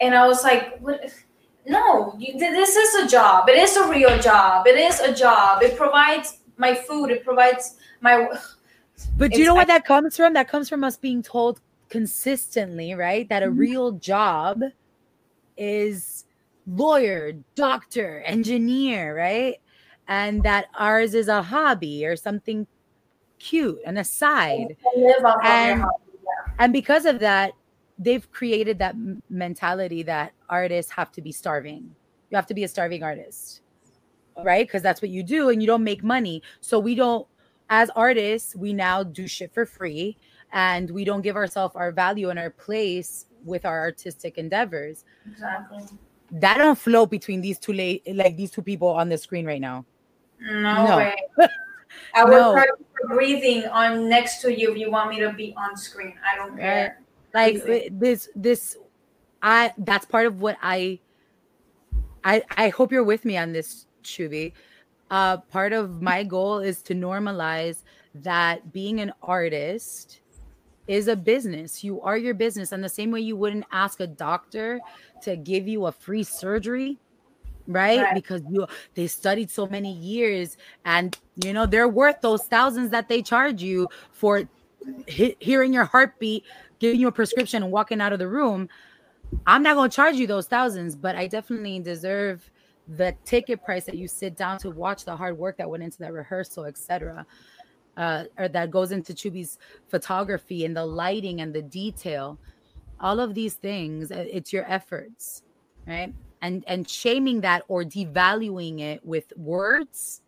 [0.00, 1.12] and I was like, what?
[1.66, 3.48] No, you, th- this is a job.
[3.48, 4.66] It is a real job.
[4.66, 5.62] It is a job.
[5.62, 7.10] It provides my food.
[7.10, 8.28] It provides my.
[9.16, 10.34] But do you know where that comes from?
[10.34, 13.28] That comes from us being told consistently, right?
[13.28, 13.58] That a Mhm.
[13.58, 14.60] real job
[15.56, 16.24] is
[16.66, 19.56] lawyer, doctor, engineer, right?
[20.06, 22.66] And that ours is a hobby or something
[23.38, 24.76] cute, an aside.
[24.96, 25.84] live off of your And-
[26.58, 27.52] And because of that,
[27.98, 28.96] they've created that
[29.30, 31.94] mentality that artists have to be starving.
[32.30, 33.60] You have to be a starving artist,
[34.44, 34.66] right?
[34.66, 36.42] Because that's what you do, and you don't make money.
[36.60, 37.26] So we don't,
[37.70, 40.16] as artists, we now do shit for free,
[40.52, 45.04] and we don't give ourselves our value and our place with our artistic endeavors.
[45.30, 45.84] Exactly.
[46.32, 49.60] That don't float between these two la- like these two people on the screen right
[49.60, 49.84] now.
[50.40, 50.96] No, No.
[50.96, 51.14] way.
[52.14, 52.64] I will No.
[53.06, 56.14] breathing on next to you if you want me to be on screen.
[56.28, 56.98] I don't care.
[57.34, 58.76] Like uh, this this
[59.42, 60.98] i that's part of what i
[62.22, 64.52] i i hope you're with me on this Choobie,
[65.10, 67.82] uh, part of my goal is to normalize
[68.14, 70.20] that being an artist
[70.86, 71.82] is a business.
[71.82, 72.72] You are your business.
[72.72, 74.82] And the same way you wouldn't ask a doctor
[75.22, 76.98] to give you a free surgery,
[77.66, 78.00] right?
[78.00, 78.14] right?
[78.14, 83.08] Because you they studied so many years and you know they're worth those thousands that
[83.08, 84.44] they charge you for
[85.06, 86.44] he- hearing your heartbeat,
[86.78, 88.68] giving you a prescription and walking out of the room.
[89.46, 92.48] I'm not going to charge you those thousands, but I definitely deserve
[92.86, 95.98] the ticket price that you sit down to watch the hard work that went into
[95.98, 97.26] that rehearsal, etc
[97.96, 99.58] uh, or that goes into Choobie's
[99.88, 102.38] photography and the lighting and the detail,
[103.00, 105.42] all of these things, it's your efforts,
[105.86, 106.12] right?
[106.42, 110.22] And and shaming that or devaluing it with words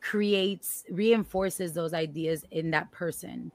[0.00, 3.50] creates reinforces those ideas in that person.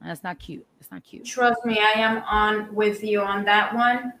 [0.00, 0.66] And that's not cute.
[0.80, 1.24] It's not cute.
[1.24, 4.12] Trust me, I am on with you on that one.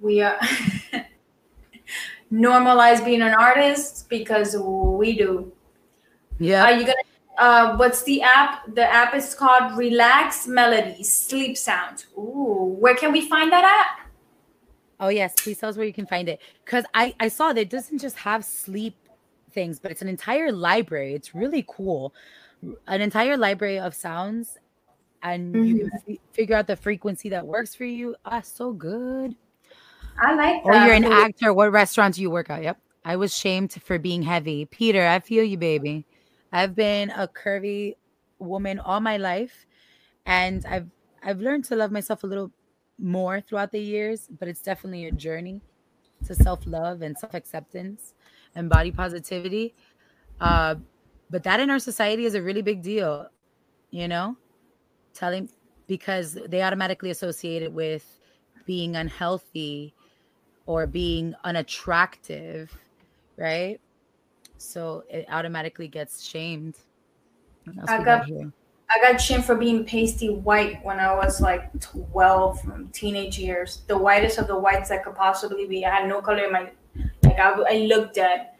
[0.00, 0.38] We are
[2.32, 5.52] normalize being an artist because we do.
[6.38, 6.64] Yeah.
[6.64, 6.94] Are you gonna
[7.38, 8.74] uh, what's the app?
[8.74, 12.06] The app is called Relax Melodies Sleep Sound.
[12.16, 14.10] Ooh, where can we find that app?
[14.98, 16.40] Oh yes, please tell us where you can find it.
[16.64, 18.96] Because I I saw that it doesn't just have sleep
[19.52, 21.14] things, but it's an entire library.
[21.14, 22.14] It's really cool,
[22.86, 24.56] an entire library of sounds,
[25.22, 25.64] and mm-hmm.
[25.64, 26.12] you can mm-hmm.
[26.12, 28.14] f- figure out the frequency that works for you.
[28.24, 29.36] Ah, so good.
[30.18, 30.64] I like.
[30.64, 30.82] That.
[30.82, 31.52] Or you're an actor.
[31.52, 32.62] What restaurant do you work at?
[32.62, 32.78] Yep.
[33.04, 34.64] I was shamed for being heavy.
[34.64, 36.06] Peter, I feel you, baby.
[36.52, 37.94] I've been a curvy
[38.38, 39.66] woman all my life
[40.26, 40.88] and I've
[41.22, 42.50] I've learned to love myself a little
[42.98, 45.60] more throughout the years, but it's definitely a journey
[46.24, 48.14] to self-love and self-acceptance
[48.54, 49.74] and body positivity.
[50.40, 50.76] Uh,
[51.30, 53.28] but that in our society is a really big deal,
[53.90, 54.36] you know?
[55.16, 55.48] Telling
[55.86, 58.20] because they automatically associate it with
[58.66, 59.94] being unhealthy
[60.66, 62.76] or being unattractive,
[63.36, 63.80] right?
[64.58, 66.76] so it automatically gets shamed.
[67.88, 72.88] I got, I got shamed for being pasty white when I was like 12 from
[72.90, 73.82] teenage years.
[73.88, 75.84] The whitest of the whites that could possibly be.
[75.84, 76.70] I had no color in my,
[77.22, 78.50] like I, I looked dead.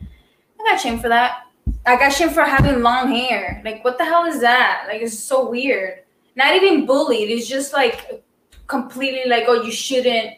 [0.60, 1.44] I got shamed for that.
[1.84, 3.62] I got shamed for having long hair.
[3.64, 4.86] Like what the hell is that?
[4.88, 6.00] Like it's so weird.
[6.36, 7.30] Not even bullied.
[7.30, 8.22] It's just like
[8.66, 10.34] completely like oh you shouldn't.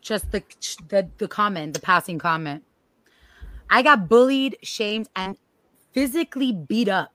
[0.00, 0.42] Just the
[0.88, 2.64] the the comment, the passing comment.
[3.68, 5.36] I got bullied, shamed, and
[5.92, 7.12] physically beat up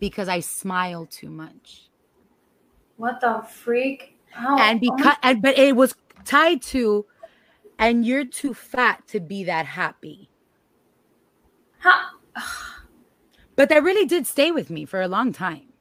[0.00, 1.88] because I smile too much.
[2.96, 4.18] What the freak?
[4.30, 4.58] How?
[4.58, 7.06] And because and but it was tied to
[7.78, 10.30] and you're too fat to be that happy.
[11.78, 12.10] Huh?
[13.56, 15.73] but that really did stay with me for a long time.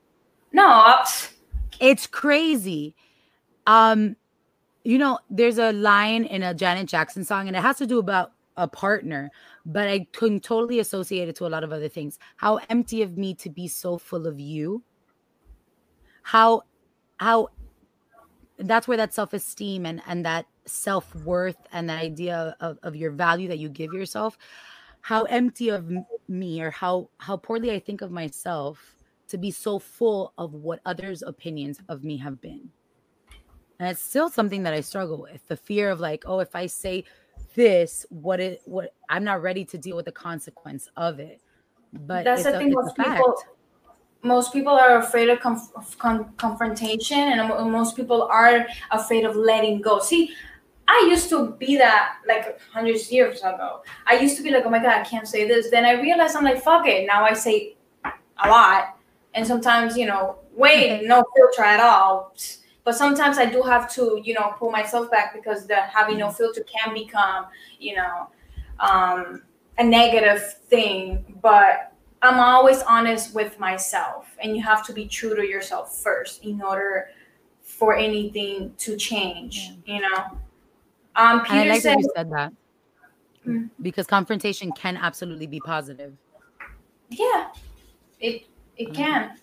[0.54, 1.04] No,
[1.80, 2.96] it's crazy.
[3.66, 4.16] Um,
[4.84, 8.00] you know, there's a line in a Janet Jackson song, and it has to do
[8.00, 9.32] about a partner,
[9.66, 12.20] but I can totally associate it to a lot of other things.
[12.38, 14.84] How empty of me to be so full of you.
[16.22, 16.62] How
[17.18, 17.50] how
[18.58, 23.48] that's where that self-esteem and and that self-worth and that idea of, of your value
[23.48, 24.38] that you give yourself
[25.02, 25.92] how empty of
[26.28, 28.96] me or how how poorly i think of myself
[29.34, 32.70] to be so full of what others opinions of me have been.
[33.80, 36.68] And it's still something that i struggle with the fear of like oh if i
[36.68, 37.04] say
[37.56, 41.42] this what it what i'm not ready to deal with the consequence of it.
[41.92, 43.36] But that's the thing most people
[44.26, 49.82] most people are afraid of, conf- con- confrontation and most people are afraid of letting
[49.82, 50.00] go.
[50.00, 50.32] See
[50.88, 53.82] i used to be that like hundreds years ago.
[54.06, 55.72] I used to be like oh my god i can't say this.
[55.72, 57.08] Then i realized i'm like fuck it.
[57.08, 57.76] Now i say
[58.06, 59.00] a lot
[59.34, 62.34] and sometimes you know wait no filter at all
[62.84, 66.30] but sometimes I do have to, you know, pull myself back because the having no
[66.30, 67.46] filter can become,
[67.80, 68.30] you know,
[68.80, 69.44] um,
[69.78, 71.38] a negative thing.
[71.42, 76.44] But I'm always honest with myself, and you have to be true to yourself first
[76.44, 77.10] in order
[77.62, 79.72] for anything to change.
[79.86, 79.96] Yeah.
[79.96, 80.38] You know.
[81.16, 82.54] Um, Peter and I like said, that you said that
[83.48, 83.66] mm-hmm.
[83.82, 86.14] because confrontation can absolutely be positive.
[87.10, 87.50] Yeah,
[88.20, 88.46] it
[88.78, 89.38] it can.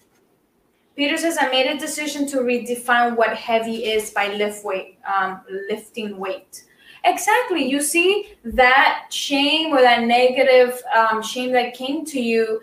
[0.97, 5.41] Peter says, I made a decision to redefine what heavy is by lift weight, um,
[5.69, 6.65] lifting weight.
[7.05, 7.65] Exactly.
[7.65, 12.61] You see that shame or that negative um, shame that came to you.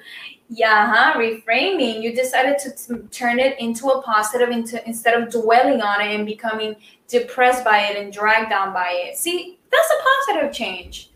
[0.50, 1.20] Yeah, huh?
[1.20, 2.02] reframing.
[2.02, 6.16] You decided to t- turn it into a positive into, instead of dwelling on it
[6.16, 6.76] and becoming
[7.08, 9.18] depressed by it and dragged down by it.
[9.18, 11.12] See, that's a positive change.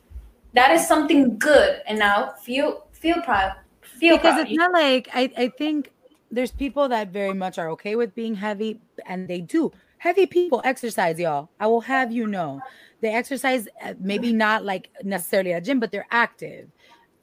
[0.54, 1.82] That is something good.
[1.88, 3.54] And now feel feel proud.
[4.02, 5.91] Feel because it's not like I, I think
[6.32, 10.60] there's people that very much are okay with being heavy and they do heavy people
[10.66, 11.49] exercise, y'all.
[11.60, 12.60] I will have you know.
[13.02, 16.68] They exercise, uh, maybe not like necessarily at a gym, but they're active.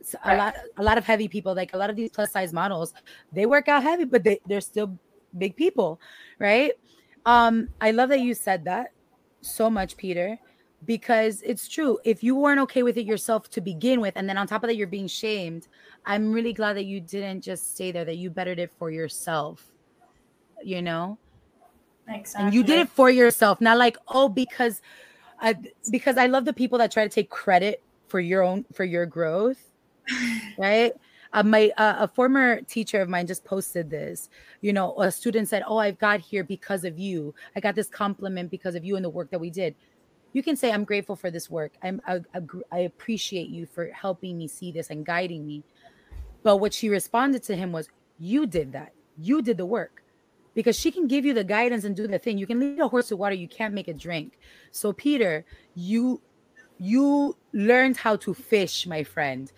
[0.04, 2.52] So a lot, a lot of heavy people, like a lot of these plus size
[2.52, 2.94] models,
[3.32, 4.96] they work out heavy, but they, they're still
[5.36, 6.00] big people,
[6.38, 6.74] right?
[7.26, 8.92] Um, I love that you said that
[9.40, 10.38] so much, Peter,
[10.84, 11.98] because it's true.
[12.04, 14.68] If you weren't okay with it yourself to begin with, and then on top of
[14.68, 15.68] that, you're being shamed,
[16.06, 19.64] I'm really glad that you didn't just stay there, that you bettered it for yourself,
[20.62, 21.18] you know?
[22.08, 22.46] Exactly.
[22.46, 24.80] And you did it for yourself, not like, oh, because
[25.40, 25.56] I,
[25.90, 29.06] because I love the people that try to take credit for your own for your
[29.06, 29.72] growth,
[30.58, 30.92] right?
[31.32, 34.30] Uh, my uh, a former teacher of mine just posted this.
[34.62, 37.34] You know, a student said, "Oh, I've got here because of you.
[37.54, 39.74] I got this compliment because of you and the work that we did."
[40.38, 41.72] You can say, "I'm grateful for this work.
[41.82, 42.20] I'm I,
[42.70, 45.64] I appreciate you for helping me see this and guiding me."
[46.44, 47.88] But what she responded to him was,
[48.20, 48.92] "You did that.
[49.18, 50.04] You did the work."
[50.54, 52.38] Because she can give you the guidance and do the thing.
[52.38, 54.38] You can lead a horse to water, you can't make it drink.
[54.70, 56.20] So, Peter, you
[56.78, 59.50] you learned how to fish, my friend.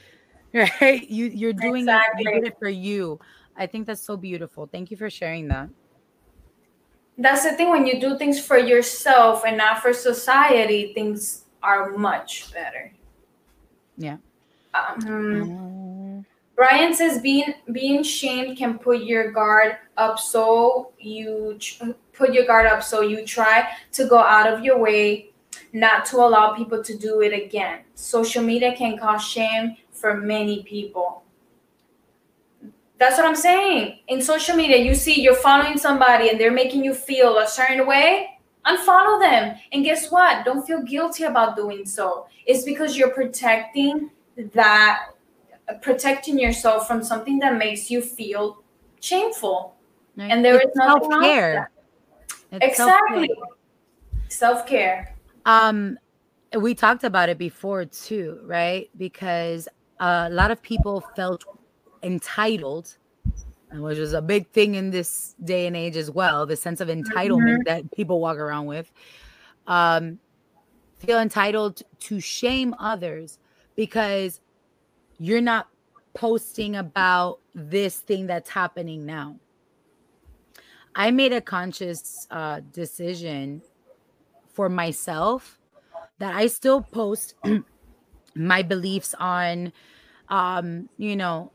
[0.54, 2.24] right you you're doing exactly.
[2.24, 3.20] you did it for you
[3.56, 5.68] i think that's so beautiful thank you for sharing that
[7.18, 11.90] that's the thing when you do things for yourself and not for society things are
[11.90, 12.92] much better
[13.96, 14.16] yeah
[14.74, 16.24] um, mm.
[16.54, 21.58] brian says being being shamed can put your guard up so you
[22.12, 25.26] put your guard up so you try to go out of your way
[25.72, 30.62] not to allow people to do it again social media can cause shame for many
[30.62, 31.22] people.
[33.00, 34.00] That's what I'm saying.
[34.08, 37.86] In social media, you see you're following somebody and they're making you feel a certain
[37.86, 39.56] way, unfollow them.
[39.72, 40.44] And guess what?
[40.44, 42.26] Don't feel guilty about doing so.
[42.44, 44.10] It's because you're protecting
[44.52, 45.06] that
[45.80, 48.62] protecting yourself from something that makes you feel
[49.00, 49.76] shameful.
[50.16, 50.30] Right.
[50.30, 51.70] And there is nothing self-care.
[52.52, 53.30] Exactly.
[54.28, 55.14] Self-care.
[55.46, 55.98] Um
[56.58, 58.90] we talked about it before too, right?
[58.98, 59.68] Because
[60.00, 61.44] a lot of people felt
[62.02, 62.96] entitled
[63.72, 66.88] which is a big thing in this day and age as well the sense of
[66.88, 67.62] entitlement mm-hmm.
[67.66, 68.90] that people walk around with
[69.66, 70.18] um,
[70.98, 73.38] feel entitled to shame others
[73.76, 74.40] because
[75.18, 75.68] you're not
[76.14, 79.36] posting about this thing that's happening now
[80.96, 83.62] i made a conscious uh, decision
[84.52, 85.60] for myself
[86.18, 87.34] that i still post
[88.34, 89.72] my beliefs on
[90.30, 91.50] um, you know,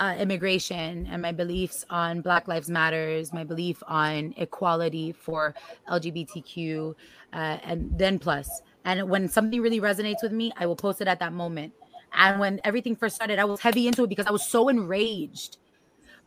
[0.00, 5.54] uh, immigration and my beliefs on Black Lives Matters, my belief on equality for
[5.90, 6.94] LGBTQ,
[7.32, 8.62] uh, and then plus.
[8.84, 11.72] And when something really resonates with me, I will post it at that moment.
[12.12, 15.58] And when everything first started, I was heavy into it because I was so enraged.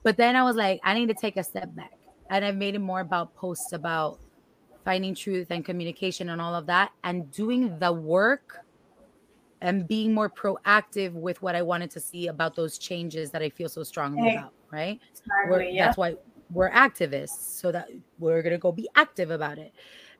[0.03, 1.93] But then I was like, I need to take a step back.
[2.29, 4.19] And I've made it more about posts about
[4.83, 8.65] finding truth and communication and all of that and doing the work
[9.61, 13.49] and being more proactive with what I wanted to see about those changes that I
[13.49, 14.99] feel so strongly about, right?
[15.11, 15.85] Exactly, yeah.
[15.85, 16.15] That's why
[16.51, 17.89] we're activists, so that
[18.19, 19.73] we're gonna go be active about it.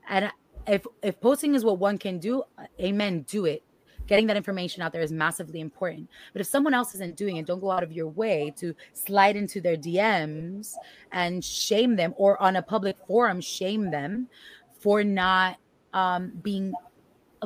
[0.08, 0.30] And
[0.66, 2.42] if if posting is what one can do,
[2.80, 3.62] amen, do it.
[4.06, 6.08] Getting that information out there is massively important.
[6.32, 9.36] But if someone else isn't doing it, don't go out of your way to slide
[9.36, 10.72] into their DMs
[11.12, 14.28] and shame them, or on a public forum, shame them
[14.80, 15.58] for not
[15.92, 16.72] um, being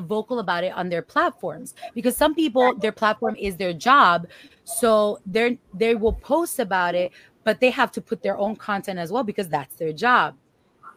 [0.00, 4.26] vocal about it on their platforms because some people their platform is their job.
[4.64, 7.12] So they're they will post about it
[7.44, 10.36] but they have to put their own content as well because that's their job.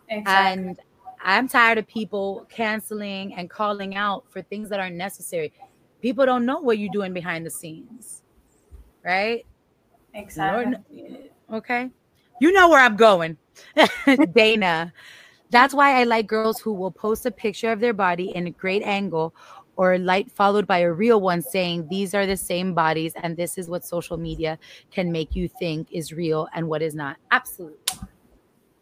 [0.08, 0.64] Exactly.
[0.68, 0.80] and
[1.24, 5.52] i'm tired of people canceling and calling out for things that aren't necessary.
[6.02, 8.22] People don't know what you're doing behind the scenes
[9.06, 9.46] right?
[10.14, 11.30] Exactly.
[11.54, 11.90] Okay?
[12.42, 13.38] You know where i'm going.
[14.34, 14.92] Dana
[15.56, 18.52] that's why I like girls who will post a picture of their body in a
[18.52, 19.34] great angle
[19.78, 23.58] or light followed by a real one saying these are the same bodies and this
[23.58, 24.58] is what social media
[24.92, 27.18] can make you think is real and what is not.
[27.32, 27.78] Absolutely.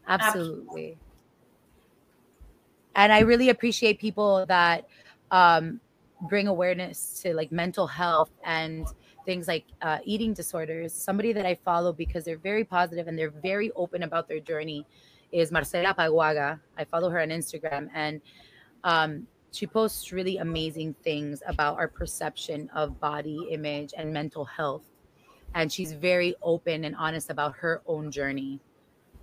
[0.08, 0.98] Absolutely.
[2.96, 4.88] And I really appreciate people that
[5.32, 5.80] um,
[6.30, 8.88] bring awareness to like mental health and
[9.26, 10.94] things like uh, eating disorders.
[10.94, 14.86] Somebody that I follow because they're very positive and they're very open about their journey
[15.34, 16.60] is Marcela Paguaga.
[16.78, 18.22] I follow her on Instagram and
[18.84, 24.84] um, she posts really amazing things about our perception of body image and mental health.
[25.56, 28.60] And she's very open and honest about her own journey.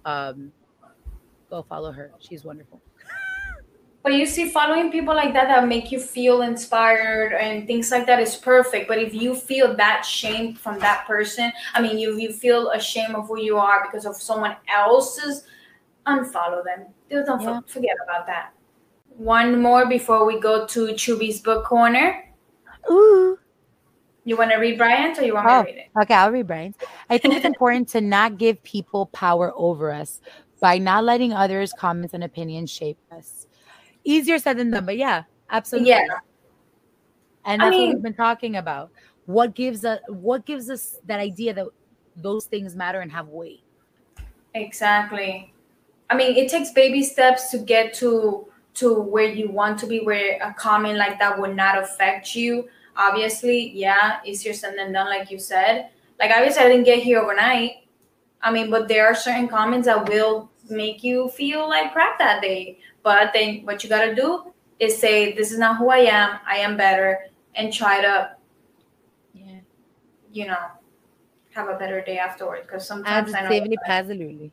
[0.04, 0.52] Um,
[1.48, 2.12] go follow her.
[2.18, 2.80] She's wonderful.
[4.02, 8.06] But you see, following people like that that make you feel inspired and things like
[8.06, 8.88] that is perfect.
[8.88, 13.14] But if you feel that shame from that person, I mean, you you feel ashamed
[13.14, 15.44] of who you are because of someone else's
[16.06, 16.86] unfollow them.
[17.10, 17.60] Don't Yeah.
[17.66, 18.52] forget about that.
[19.16, 22.24] One more before we go to Choobie's book corner.
[22.90, 23.38] Ooh.
[24.24, 25.62] You want to read Bryant or you want me Oh.
[25.62, 25.88] to read it?
[26.02, 26.76] Okay, I'll read Brian's.
[27.08, 30.20] I think it's important to not give people power over us
[30.60, 33.46] by not letting others' comments and opinions shape us.
[34.04, 35.90] Easier said than done, but yeah, absolutely.
[35.90, 36.06] Yeah.
[37.44, 38.90] And I that's what we've been talking about.
[39.26, 41.66] What gives us what gives us that idea that
[42.16, 43.62] those things matter and have weight?
[44.54, 45.52] Exactly.
[46.10, 50.00] I mean, it takes baby steps to get to to where you want to be,
[50.00, 52.68] where a comment like that would not affect you.
[52.96, 55.90] Obviously, yeah, easier said than done, like you said.
[56.18, 57.86] Like obviously, I didn't get here overnight.
[58.42, 62.42] I mean, but there are certain comments that will make you feel like crap that
[62.42, 62.78] day.
[63.02, 66.40] But then, what you gotta do is say, "This is not who I am.
[66.46, 68.36] I am better," and try to,
[69.34, 69.60] Yeah.
[70.32, 70.58] you know,
[71.54, 72.62] have a better day afterward.
[72.62, 73.46] Because sometimes I know.
[73.46, 74.52] Absolutely, absolutely.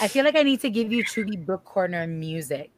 [0.00, 2.70] I feel like I need to give you Choobie Book Corner music.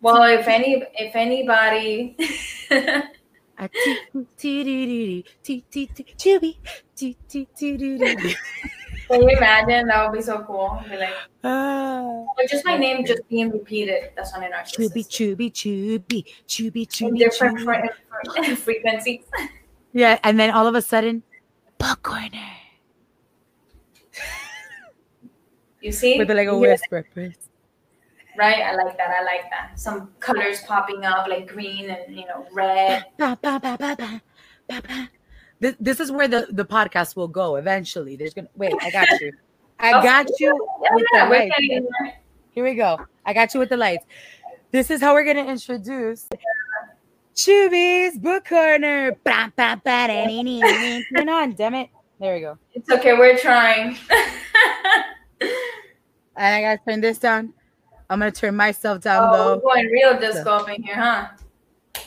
[0.00, 2.16] Well, if any, if anybody,
[9.08, 9.88] can you imagine?
[9.88, 10.80] That would be so cool.
[10.88, 12.24] Be like, ah.
[12.36, 14.10] but just my name just being repeated.
[14.14, 15.50] That's on an Choobie, narcissist.
[15.50, 17.90] Choobie, Choobie, Choobie, Choobie, different Choobie.
[18.46, 19.24] fre- frequencies.
[19.92, 21.24] Yeah, and then all of a sudden,
[21.78, 22.57] book corner
[25.80, 26.18] You see?
[26.18, 27.06] with like a whisper.
[28.36, 28.60] Right?
[28.62, 29.10] I like that.
[29.10, 29.72] I like that.
[29.78, 33.04] Some colors popping up, like green and you know red.
[33.18, 33.60] Ba, ba,
[34.68, 35.10] ba.
[35.60, 38.14] This, this is where the, the podcast will go eventually.
[38.16, 38.74] There's gonna wait.
[38.80, 39.32] I got you.
[39.80, 41.54] I Oh, got you Yeah, with yeah, the lights.
[41.58, 41.88] getting.
[42.52, 42.98] Here we go.
[43.26, 44.04] I got you with the lights.
[44.70, 46.28] This is how we're gonna introduce
[47.34, 49.12] Choobie's Book Corner.
[49.24, 51.04] Ba, ba, ba, da, dee, dee, dee.
[51.16, 51.88] Turn on, damn it.
[52.20, 52.58] There we go.
[52.74, 53.14] It's okay.
[53.14, 53.96] We're trying.
[56.38, 57.52] And I gotta turn this down.
[58.08, 61.28] I'm gonna turn myself down oh, we're going real disco up in here, huh?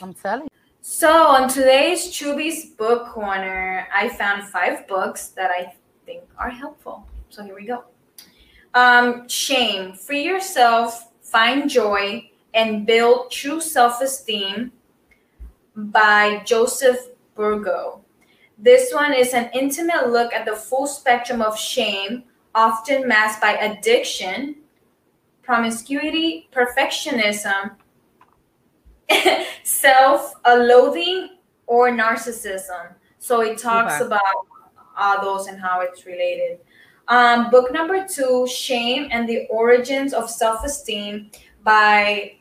[0.00, 0.48] I'm telling you.
[0.80, 5.74] So on today's Choobie's book corner, I found five books that I
[6.06, 7.06] think are helpful.
[7.28, 7.84] So here we go.
[8.72, 14.72] Um, Shame: Free Yourself, Find Joy, and Build True Self-Esteem
[15.76, 18.00] by Joseph Burgo.
[18.56, 22.24] This one is an intimate look at the full spectrum of shame,
[22.54, 24.56] often masked by addiction,
[25.42, 27.72] promiscuity, perfectionism,
[29.64, 31.30] self loathing
[31.66, 32.94] or narcissism.
[33.18, 34.06] So it talks Okay.
[34.06, 34.46] about
[34.96, 36.58] all those and how it's related.
[37.08, 41.30] Um, book number two shame and the origins of self-esteem
[41.64, 42.36] by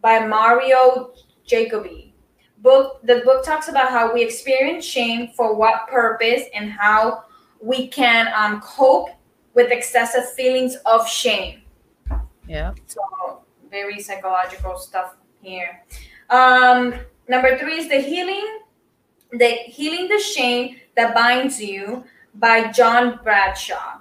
[0.00, 1.12] by mario
[1.44, 2.14] Jacoby.
[2.58, 7.24] Book the book talks about how we experience shame for what purpose and how
[7.62, 9.10] we can um, cope
[9.54, 11.62] with excessive feelings of shame
[12.46, 12.72] Yeah.
[12.86, 13.00] so
[13.70, 15.84] very psychological stuff here.
[16.28, 16.94] Um,
[17.28, 18.60] number three is the healing,
[19.32, 22.04] the healing the shame that binds you
[22.34, 23.98] by John Bradshaw.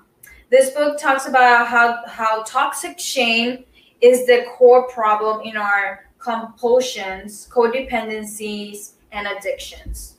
[0.49, 3.64] This book talks about how how toxic shame
[4.01, 10.18] is the core problem in our compulsions, codependencies, and addictions.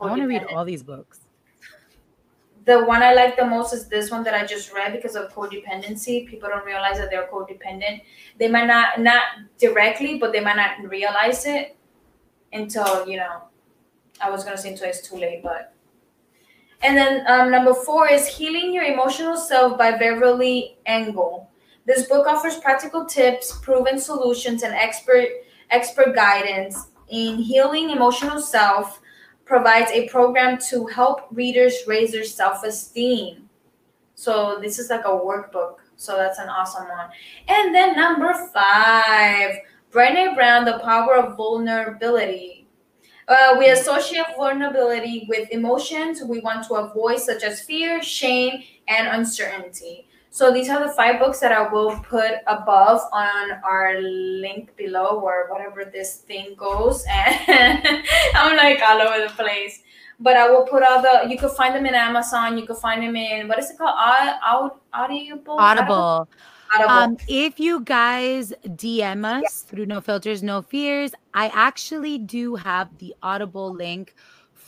[0.00, 1.20] I want to read all these books.
[2.64, 5.32] The one I like the most is this one that I just read because of
[5.32, 6.26] codependency.
[6.26, 8.02] People don't realize that they're codependent.
[8.38, 9.22] They might not not
[9.58, 11.76] directly, but they might not realize it
[12.52, 13.44] until you know.
[14.20, 15.74] I was gonna say until it's too late, but.
[16.84, 21.48] And then um, number four is healing your emotional self by Beverly Engel.
[21.86, 25.28] This book offers practical tips, proven solutions, and expert
[25.70, 29.00] expert guidance in healing emotional self
[29.44, 33.48] provides a program to help readers raise their self-esteem.
[34.14, 35.76] So this is like a workbook.
[35.96, 37.08] So that's an awesome one.
[37.48, 39.56] And then number five,
[39.90, 42.66] Brené Brown, The Power of Vulnerability.
[43.28, 49.08] Uh, we associate vulnerability with emotions we want to avoid, such as fear, shame, and
[49.08, 50.08] uncertainty.
[50.32, 55.20] So these are the five books that I will put above on our link below
[55.20, 57.04] or whatever this thing goes.
[57.06, 58.02] And
[58.34, 59.82] I'm like all over the place.
[60.18, 63.02] But I will put all the you can find them in Amazon, you can find
[63.02, 63.94] them in what is it called?
[63.94, 65.58] Au- au- Audible?
[65.58, 66.28] Audible.
[66.74, 66.90] Audible.
[66.90, 72.88] Um, if you guys DM us through No Filters, No Fears, I actually do have
[72.96, 74.14] the Audible link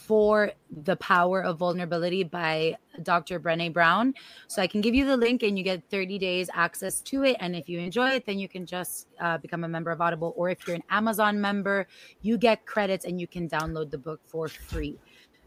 [0.06, 0.52] for
[0.82, 3.40] The Power of Vulnerability by Dr.
[3.40, 4.14] Brené Brown.
[4.48, 7.36] So I can give you the link and you get 30 days access to it.
[7.40, 10.34] And if you enjoy it, then you can just uh, become a member of Audible.
[10.36, 11.86] Or if you're an Amazon member,
[12.22, 14.98] you get credits and you can download the book for free.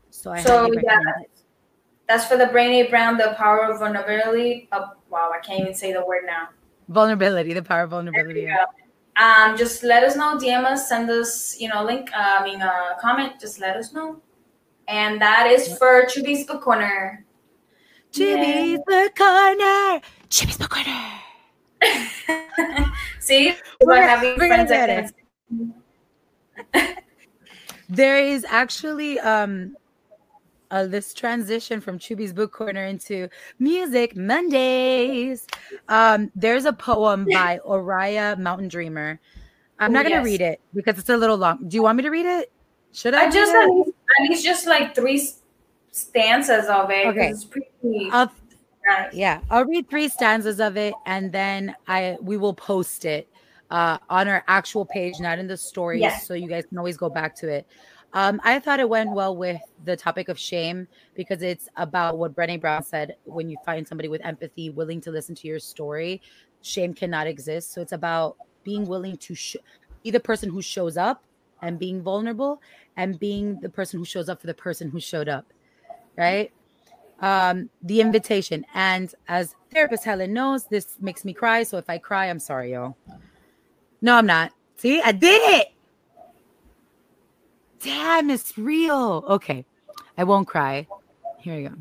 [0.09, 0.99] So I So, yeah.
[1.21, 1.29] it.
[2.07, 4.69] That's for the Brené Brown, The Power of Vulnerability.
[4.71, 5.31] Uh, wow.
[5.35, 6.49] I can't even say the word now.
[6.89, 8.47] Vulnerability, the power of vulnerability.
[9.17, 12.61] Um, just let us know, DM us, send us, you know, link, uh, I mean,
[12.61, 14.21] uh, comment, just let us know.
[14.87, 17.25] And that is for Choobie's Book Corner.
[18.11, 20.01] Choobie's Book Corner.
[20.29, 21.11] Choobie's Book Corner.
[23.19, 25.11] See, we're, we're having friends that
[27.89, 29.75] there is actually um
[30.69, 35.47] uh, this transition from Choobie's book corner into music Mondays.
[35.87, 39.19] Um, there's a poem by Oriah Mountain Dreamer.
[39.79, 41.69] I'm not gonna read it because it's a little long.
[41.69, 42.51] Do you want me to read it?
[42.97, 43.25] Should I?
[43.25, 45.29] I just at least, at least, just like three
[45.91, 47.05] stanzas of it.
[47.05, 47.69] Okay, it's pretty.
[48.11, 48.31] I'll,
[48.87, 49.13] nice.
[49.13, 53.29] Yeah, I'll read three stanzas of it, and then I we will post it
[53.69, 56.25] uh, on our actual page, not in the stories, yes.
[56.25, 57.67] so you guys can always go back to it.
[58.13, 62.35] Um, I thought it went well with the topic of shame because it's about what
[62.35, 66.19] Brené Brown said when you find somebody with empathy, willing to listen to your story,
[66.63, 67.73] shame cannot exist.
[67.73, 69.57] So it's about being willing to sh-
[70.03, 71.21] be the person who shows up
[71.61, 72.61] and being vulnerable
[72.95, 75.45] and being the person who shows up for the person who showed up.
[76.17, 76.51] Right?
[77.19, 78.65] Um, the invitation.
[78.73, 81.63] And as therapist Helen knows, this makes me cry.
[81.63, 82.95] So if I cry, I'm sorry, y'all.
[84.01, 84.51] No, I'm not.
[84.77, 85.67] See, I did it.
[87.79, 89.23] Damn, it's real.
[89.27, 89.65] Okay.
[90.17, 90.87] I won't cry.
[91.39, 91.75] Here you go.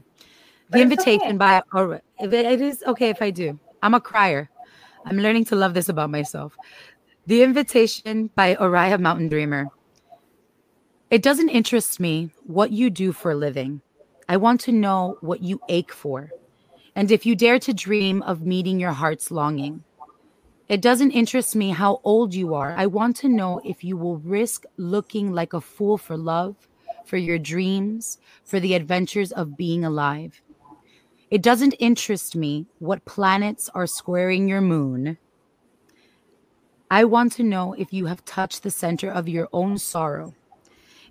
[0.70, 1.36] The invitation okay.
[1.36, 3.59] by or it is okay if I do.
[3.82, 4.51] I'm a crier.
[5.05, 6.57] I'm learning to love this about myself.
[7.28, 9.66] The invitation by Oriah Mountain Dreamer.
[11.11, 13.81] It doesn't interest me what you do for a living.
[14.28, 16.31] I want to know what you ache for.
[16.94, 19.82] And if you dare to dream of meeting your heart's longing.
[20.69, 22.77] It doesn't interest me how old you are.
[22.77, 26.55] I want to know if you will risk looking like a fool for love,
[27.05, 30.40] for your dreams, for the adventures of being alive.
[31.32, 35.19] It doesn't interest me what planets are squaring your moon.
[36.91, 40.35] I want to know if you have touched the center of your own sorrow,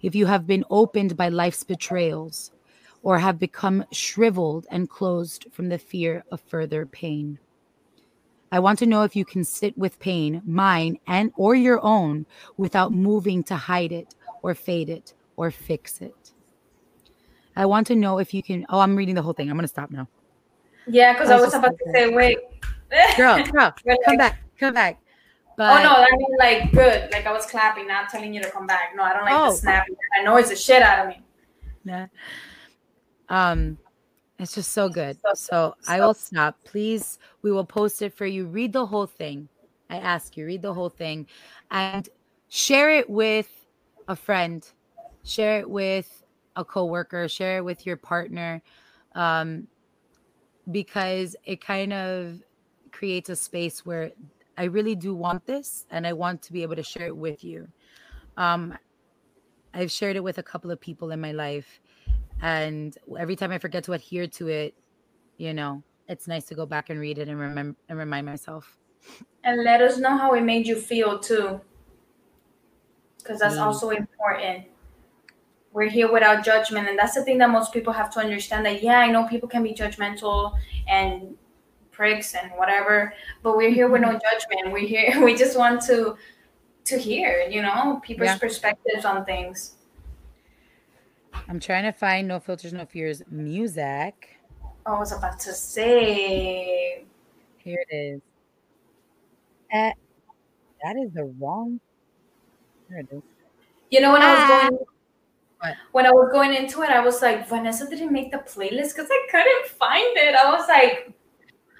[0.02, 2.52] if you have been opened by life's betrayals,
[3.06, 7.38] or have become shriveled and closed from the fear of further pain.
[8.52, 12.26] I want to know if you can sit with pain, mine and or your own,
[12.58, 16.32] without moving to hide it or fade it or fix it.
[17.56, 18.66] I want to know if you can.
[18.70, 19.50] Oh, I'm reading the whole thing.
[19.50, 20.08] I'm gonna stop now.
[20.88, 22.40] Yeah, because I oh, was about to say, wait,
[23.18, 23.74] girl, girl,
[24.06, 25.00] come back, come back.
[25.58, 27.10] But, oh no, I mean like good.
[27.12, 28.94] Like I was clapping, not telling you to come back.
[28.96, 29.52] No, I don't like oh.
[29.52, 29.96] the snapping.
[30.20, 31.22] I know it's the shit out of me.
[31.86, 32.08] Nah.
[33.30, 33.78] Um,
[34.38, 35.18] it's just so good.
[35.22, 36.58] So, so I will stop.
[36.66, 38.48] Please, we will post it for you.
[38.48, 39.48] Read the whole thing.
[39.90, 41.28] I ask you, read the whole thing
[41.72, 42.10] and
[42.50, 43.50] share it with
[44.08, 44.68] a friend,
[45.24, 46.24] share it with
[46.56, 48.62] a coworker, share it with your partner.
[49.14, 49.68] Um,
[50.72, 52.42] because it kind of
[52.92, 54.12] creates a space where
[54.58, 57.44] I really do want this and I want to be able to share it with
[57.44, 57.68] you.
[58.38, 58.78] Um,
[59.74, 61.80] I've shared it with a couple of people in my life
[62.42, 64.74] and every time I forget to adhere to it,
[65.38, 68.78] you know, it's nice to go back and read it and remember and remind myself.
[69.44, 71.62] And let us know how it made you feel too.
[73.18, 73.62] Because that's mm.
[73.62, 74.66] also important.
[75.74, 76.88] We're here without judgment.
[76.88, 79.50] And that's the thing that most people have to understand that, yeah, I know people
[79.50, 80.54] can be judgmental
[80.88, 81.36] and
[81.96, 83.14] pricks and whatever,
[83.44, 84.72] but we're here with no judgment.
[84.72, 86.16] We're here, we just want to
[86.86, 88.38] to hear, you know, people's yeah.
[88.38, 89.76] perspectives on things.
[91.50, 94.40] I'm trying to find No Filters, No Fears music.
[94.86, 97.06] I was about to say.
[97.58, 98.22] Here it is.
[99.74, 99.92] Uh,
[100.84, 101.80] that is the wrong.
[102.92, 103.22] It is.
[103.90, 104.26] You know when ah.
[104.26, 104.70] I was ah.
[104.70, 104.86] going.
[105.60, 105.76] What?
[105.94, 109.08] When I was going into it, I was like, Vanessa didn't make the playlist because
[109.10, 110.36] I couldn't find it.
[110.36, 111.15] I was like,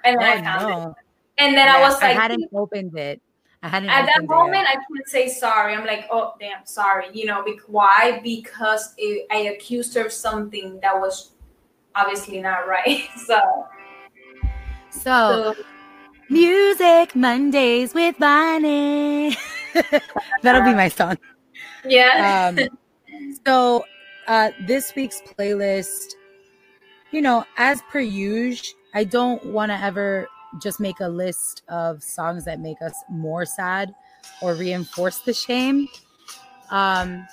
[0.06, 0.90] and then oh, I found no.
[0.90, 0.94] it.
[1.38, 3.20] And then yeah, I was like, I hadn't opened it.
[3.62, 5.74] I hadn't at that moment, I can't say sorry.
[5.74, 7.06] I'm like, oh damn, sorry.
[7.12, 8.20] You know, be- why?
[8.22, 11.32] Because it, I accused her of something that was
[11.94, 13.08] obviously not right.
[13.26, 13.40] So,
[14.90, 15.64] so, so
[16.30, 19.36] music Mondays with Bonnie.
[20.42, 21.18] That'll be my song.
[21.84, 22.52] Yeah.
[22.56, 22.68] Um,
[23.46, 23.84] so,
[24.26, 26.14] uh, this week's playlist,
[27.10, 30.28] you know, as per usual, I don't want to ever
[30.60, 33.94] just make a list of songs that make us more sad
[34.42, 35.88] or reinforce the shame.
[36.70, 37.26] Um,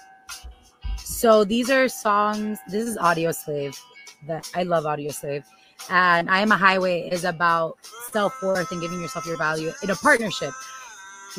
[0.98, 2.60] so these are songs.
[2.68, 3.78] This is Audioslave.
[4.28, 5.44] That I love Audioslave,
[5.90, 7.78] and I am a highway is about
[8.12, 10.54] self worth and giving yourself your value in a partnership.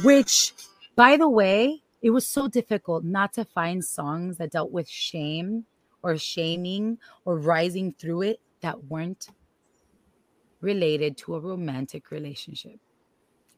[0.03, 0.53] Which,
[0.97, 5.65] by the way, it was so difficult not to find songs that dealt with shame
[6.03, 9.29] or shaming or rising through it that weren't
[10.65, 12.81] related to a romantic relationship.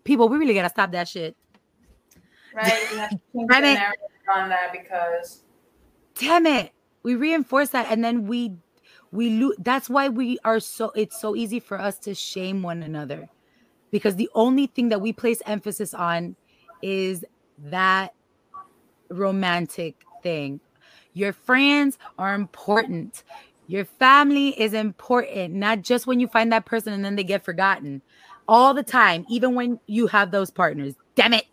[0.05, 1.37] People, we really gotta stop that shit.
[2.55, 2.73] Right?
[2.91, 3.75] You have to change Damn the it.
[3.75, 4.05] narrative
[4.35, 5.45] on that because
[6.19, 6.73] Damn it.
[7.03, 8.53] We reinforce that and then we
[9.13, 12.83] we lose that's why we are so it's so easy for us to shame one
[12.83, 13.29] another.
[13.91, 16.35] Because the only thing that we place emphasis on
[16.83, 17.25] is
[17.59, 18.13] that
[19.09, 20.61] romantic thing.
[21.13, 23.23] Your friends are important.
[23.69, 27.45] Your family is important, not just when you find that person and then they get
[27.45, 28.03] forgotten.
[28.49, 30.95] All the time, even when you have those partners.
[31.17, 31.47] Damn it.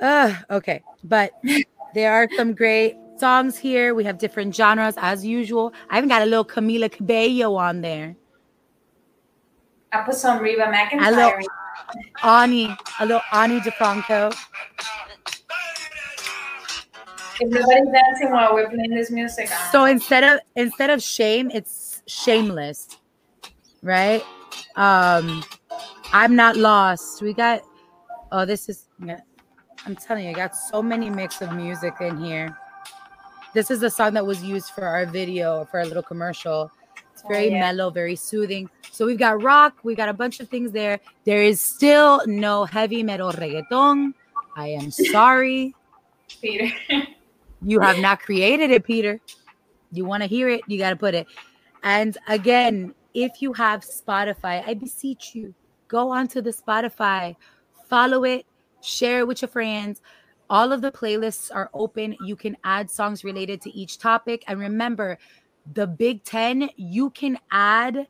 [0.00, 0.82] Uh, okay.
[1.02, 1.32] But
[1.94, 3.94] there are some great songs here.
[3.94, 5.72] We have different genres as usual.
[5.90, 8.14] I even got a little Camila Cabello on there.
[9.92, 11.04] I put some Reba McEntire.
[11.04, 11.28] Hello.
[11.28, 11.44] in.
[12.22, 14.34] Ani, a little Ani DiFranco.
[17.42, 21.50] If nobody's dancing while we're playing this music, uh, So instead of instead of shame,
[21.52, 22.88] it's shameless,
[23.82, 24.22] right?
[24.76, 25.42] Um,
[26.12, 27.20] I'm not lost.
[27.20, 27.62] We got.
[28.30, 28.86] Oh, this is.
[29.84, 32.56] I'm telling you, I got so many mix of music in here.
[33.54, 36.70] This is the song that was used for our video for a little commercial.
[37.12, 37.58] It's Oh, very yeah.
[37.60, 38.70] mellow, very soothing.
[38.92, 41.00] So we've got rock, we got a bunch of things there.
[41.24, 44.14] There is still no heavy metal reggaeton.
[44.56, 45.74] I am sorry.
[46.40, 46.70] Peter.
[47.64, 49.20] You have not created it, Peter.
[49.92, 51.26] You want to hear it, you got to put it.
[51.82, 55.54] And again, if you have Spotify, I beseech you,
[55.88, 57.36] go onto the Spotify,
[57.88, 58.46] follow it,
[58.80, 60.00] share it with your friends.
[60.48, 62.16] All of the playlists are open.
[62.24, 64.44] You can add songs related to each topic.
[64.46, 65.18] And remember,
[65.74, 68.06] the Big Ten, you can add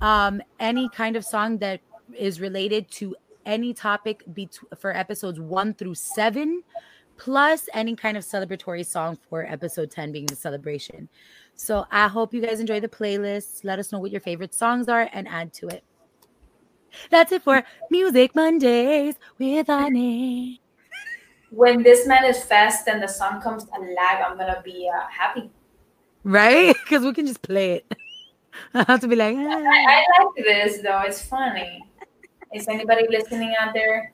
[0.00, 1.80] um, any kind of song that
[2.16, 3.14] is related to
[3.46, 6.62] any topic bet- for episodes one through seven
[7.16, 11.08] plus any kind of celebratory song for episode 10 being the celebration.
[11.54, 13.64] So I hope you guys enjoy the playlist.
[13.64, 15.84] Let us know what your favorite songs are and add to it.
[17.10, 20.60] That's it for Music Mondays with Annie.
[21.50, 25.50] when this man is fast and the sun comes alive, I'm gonna be uh, happy.
[26.24, 26.74] Right?
[26.84, 27.94] Because we can just play it.
[28.74, 31.00] I have to be like, I, "Ah." I like this though.
[31.00, 31.84] It's funny.
[32.54, 34.12] Is anybody listening out there?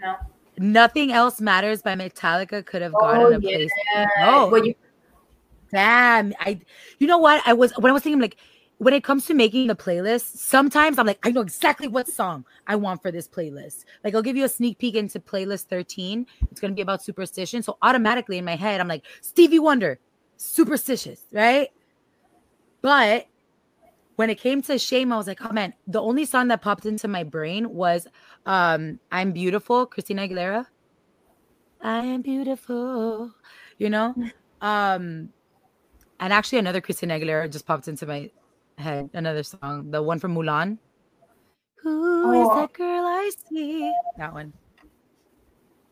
[0.00, 0.14] No.
[0.60, 3.56] Nothing Else Matters by Metallica could have gone Oh, a yeah.
[3.56, 3.70] place.
[4.18, 4.74] Oh, Well, you,
[5.72, 6.34] Damn.
[6.38, 6.60] I
[6.98, 7.42] you know what?
[7.46, 8.36] I was when I was thinking like
[8.76, 12.44] when it comes to making the playlist, sometimes I'm like, I know exactly what song
[12.66, 13.84] I want for this playlist.
[14.04, 16.26] Like I'll give you a sneak peek into playlist 13.
[16.50, 17.62] It's gonna be about superstition.
[17.62, 19.98] So automatically in my head, I'm like, Stevie Wonder,
[20.36, 21.68] superstitious, right?
[22.82, 23.26] But
[24.20, 26.84] when it came to shame, I was like, oh man, the only song that popped
[26.84, 28.06] into my brain was
[28.44, 30.66] um I'm beautiful, Christina Aguilera.
[31.80, 33.32] I am beautiful,
[33.78, 34.14] you know?
[34.60, 35.30] Um
[36.20, 38.30] and actually, another Christina Aguilera just popped into my
[38.76, 39.08] head.
[39.14, 40.76] Another song, the one from Mulan.
[41.82, 42.56] Who is Oh.
[42.56, 43.90] that girl I see?
[44.18, 44.52] That one.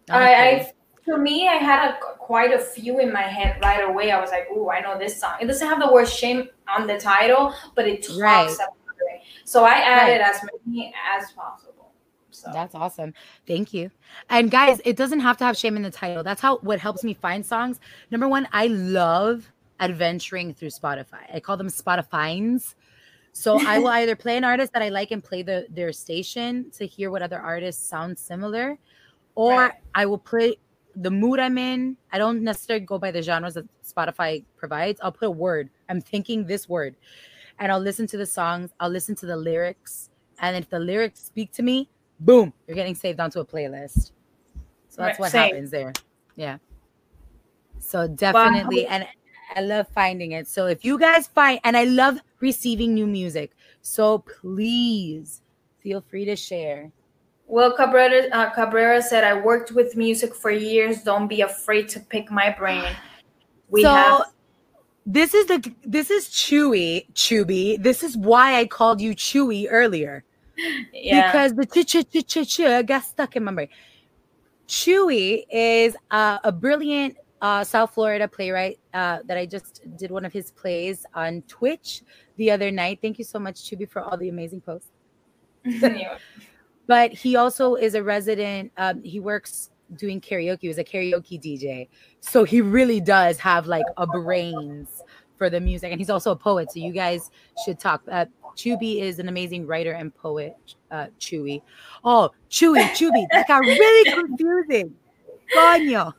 [0.06, 0.44] That I.
[0.44, 0.72] I,
[1.08, 4.10] for me, I had a, quite a few in my head right away.
[4.10, 6.86] I was like, "Ooh, I know this song." It doesn't have the word "shame" on
[6.86, 8.54] the title, but it talks Right.
[8.54, 8.74] about
[9.12, 9.22] it.
[9.44, 10.20] So I added Right.
[10.20, 11.92] as many as possible.
[12.30, 13.14] So That's awesome.
[13.46, 13.90] Thank you.
[14.28, 16.22] And guys, it doesn't have to have shame in the title.
[16.22, 17.80] That's how what helps me find songs.
[18.10, 21.24] Number one, I love adventuring through Spotify.
[21.32, 22.74] I call them Spotifines.
[23.32, 26.70] So I will either play an artist that I like and play the their station
[26.72, 28.78] to hear what other artists sound similar,
[29.34, 29.72] or Right.
[29.94, 30.58] I will play
[31.00, 31.96] the mood I'm in.
[32.12, 35.00] I don't necessarily go by the genres that Spotify provides.
[35.02, 35.70] I'll put a word.
[35.88, 36.96] I'm thinking this word.
[37.58, 38.70] And I'll listen to the songs.
[38.80, 40.10] I'll listen to the lyrics.
[40.40, 41.88] And if the lyrics speak to me,
[42.20, 44.12] boom, you're getting saved onto a playlist.
[44.88, 45.54] So that's what same.
[45.54, 45.92] happens there.
[46.36, 46.58] Yeah.
[47.78, 49.06] So definitely, and
[49.54, 50.46] I love finding it.
[50.48, 53.52] So if you guys find, and I love receiving new music.
[53.82, 55.42] So please
[55.80, 56.90] feel free to share.
[57.48, 61.02] Well, Cabrera, uh, Cabrera said, "I worked with music for years.
[61.02, 62.84] Don't be afraid to pick my brain."
[63.70, 64.22] We so have
[65.06, 67.82] this is the this is Chewy Chewy.
[67.82, 70.24] This is why I called you Chewy earlier.
[70.92, 71.32] yeah.
[71.32, 73.68] because the ch ch ch ch ch got stuck in my brain.
[74.66, 80.26] Chewy is uh, a brilliant uh, South Florida playwright uh, that I just did one
[80.26, 82.02] of his plays on Twitch
[82.36, 82.98] the other night.
[83.00, 84.90] Thank you so much, Chewy, for all the amazing posts.
[86.88, 88.72] But he also is a resident.
[88.76, 90.62] Um, he works doing karaoke.
[90.62, 91.88] He was a karaoke DJ,
[92.20, 95.02] so he really does have like a brains
[95.36, 96.72] for the music, and he's also a poet.
[96.72, 97.30] So you guys
[97.64, 98.02] should talk.
[98.10, 98.24] Uh,
[98.56, 100.56] Chewy is an amazing writer and poet.
[100.90, 101.62] Uh, Chewy.
[102.02, 103.26] Oh, Chewy, Chewy.
[103.30, 104.96] That got really confusing.
[105.54, 106.12] Coño.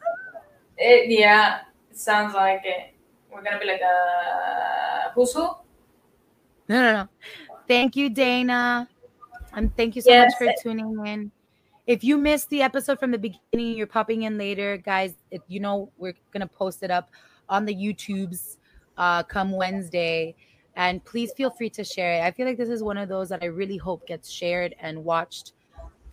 [0.78, 2.94] It, yeah, it sounds like it.
[3.32, 5.42] We're gonna be like, uh, who's who?
[6.70, 7.10] No, no, no.
[7.68, 8.88] Thank you, Dana.
[9.54, 10.34] And thank you so Yes.
[10.40, 11.32] much for tuning in.
[11.88, 15.16] If you missed the episode from the beginning, you're popping in later, guys.
[15.32, 17.10] If you know, we're gonna post it up
[17.50, 18.58] on the YouTubes
[18.98, 20.36] uh, come Wednesday.
[20.76, 22.22] And please feel free to share it.
[22.22, 25.04] I feel like this is one of those that I really hope gets shared and
[25.04, 25.54] watched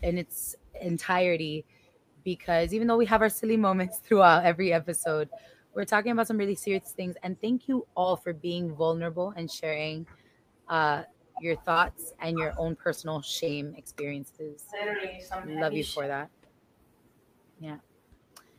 [0.02, 1.64] in its entirety
[2.24, 5.28] because even though we have our silly moments throughout every episode,
[5.74, 7.16] we're talking about some really serious things.
[7.22, 10.06] And thank you all for being vulnerable and sharing
[10.68, 11.02] uh,
[11.40, 14.64] your thoughts and your own personal shame experiences.
[14.72, 15.22] Literally,
[15.60, 16.30] Love you for that.
[17.60, 17.76] Yeah.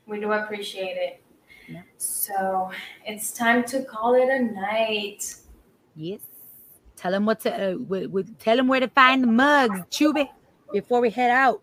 [0.05, 1.21] We do appreciate it.
[1.67, 1.81] Yeah.
[1.97, 2.71] So
[3.05, 5.35] it's time to call it a night.
[5.95, 6.21] Yes.
[6.95, 10.29] Tell them what to uh, w- w- tell them where to find the mugs, Choobie,
[10.71, 11.61] before we head out.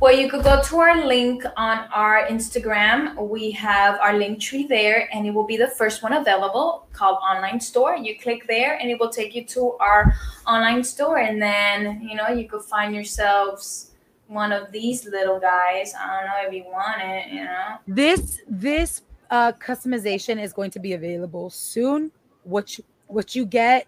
[0.00, 3.16] Well, you could go to our link on our Instagram.
[3.28, 7.18] We have our link tree there, and it will be the first one available called
[7.22, 7.96] Online Store.
[7.96, 10.14] You click there, and it will take you to our
[10.46, 11.18] online store.
[11.18, 13.92] And then, you know, you could find yourselves
[14.26, 15.94] one of these little guys.
[15.98, 17.78] I don't know if you want it, you know.
[17.86, 22.10] This this uh, customization is going to be available soon.
[22.42, 23.86] What you, what you get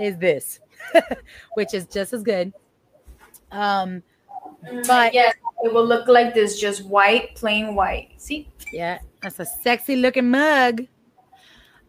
[0.00, 0.60] is this,
[1.54, 2.52] which is just as good.
[3.50, 4.02] Um,
[4.86, 8.12] But- yes, it will look like this, just white, plain white.
[8.16, 8.48] See?
[8.72, 10.86] Yeah, that's a sexy looking mug.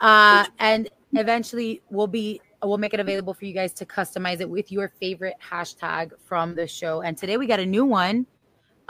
[0.02, 4.50] Uh, and eventually we'll be we'll make it available for you guys to customize it
[4.50, 7.02] with your favorite hashtag from the show.
[7.02, 8.26] And today we got a new one.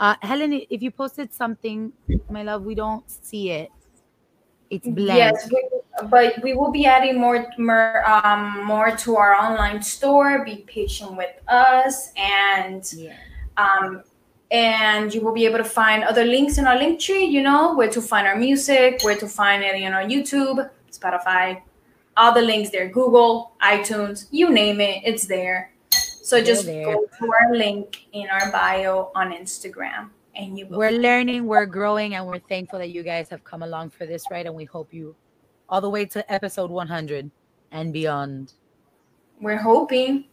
[0.00, 1.92] Uh, Helen, if you posted something,
[2.30, 3.70] my love, we don't see it.
[4.70, 5.18] It's blank.
[5.18, 5.68] Yes, we,
[6.10, 10.44] but we will be adding more, more, um, more to our online store.
[10.44, 13.14] Be patient with us, and Yeah.
[13.56, 14.02] Um,
[14.50, 17.24] and you will be able to find other links in our link tree.
[17.24, 19.78] You know where to find our music, where to find it.
[19.78, 21.62] You know, YouTube, Spotify,
[22.16, 22.88] all the links there.
[22.88, 25.72] Google, iTunes, you name it, it's there.
[25.90, 26.84] So just there.
[26.84, 30.78] go to our link in our bio on Instagram, and you will.
[30.78, 34.24] We're learning, we're growing, and we're thankful that you guys have come along for this
[34.30, 34.46] ride.
[34.46, 35.14] And we hope you
[35.68, 37.30] all the way to episode 100
[37.72, 38.54] and beyond.
[39.40, 40.24] We're hoping.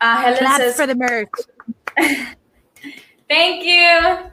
[0.00, 1.28] Uh, Helen Claps says, for the merch.
[3.28, 4.30] Thank you.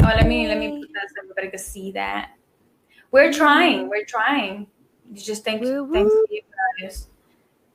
[0.00, 2.30] Oh, let me let me put that so everybody can see that.
[3.10, 3.88] We're trying.
[3.88, 4.66] We're trying.
[5.12, 6.42] You just thank Woo, thanks to you
[6.80, 7.08] guys.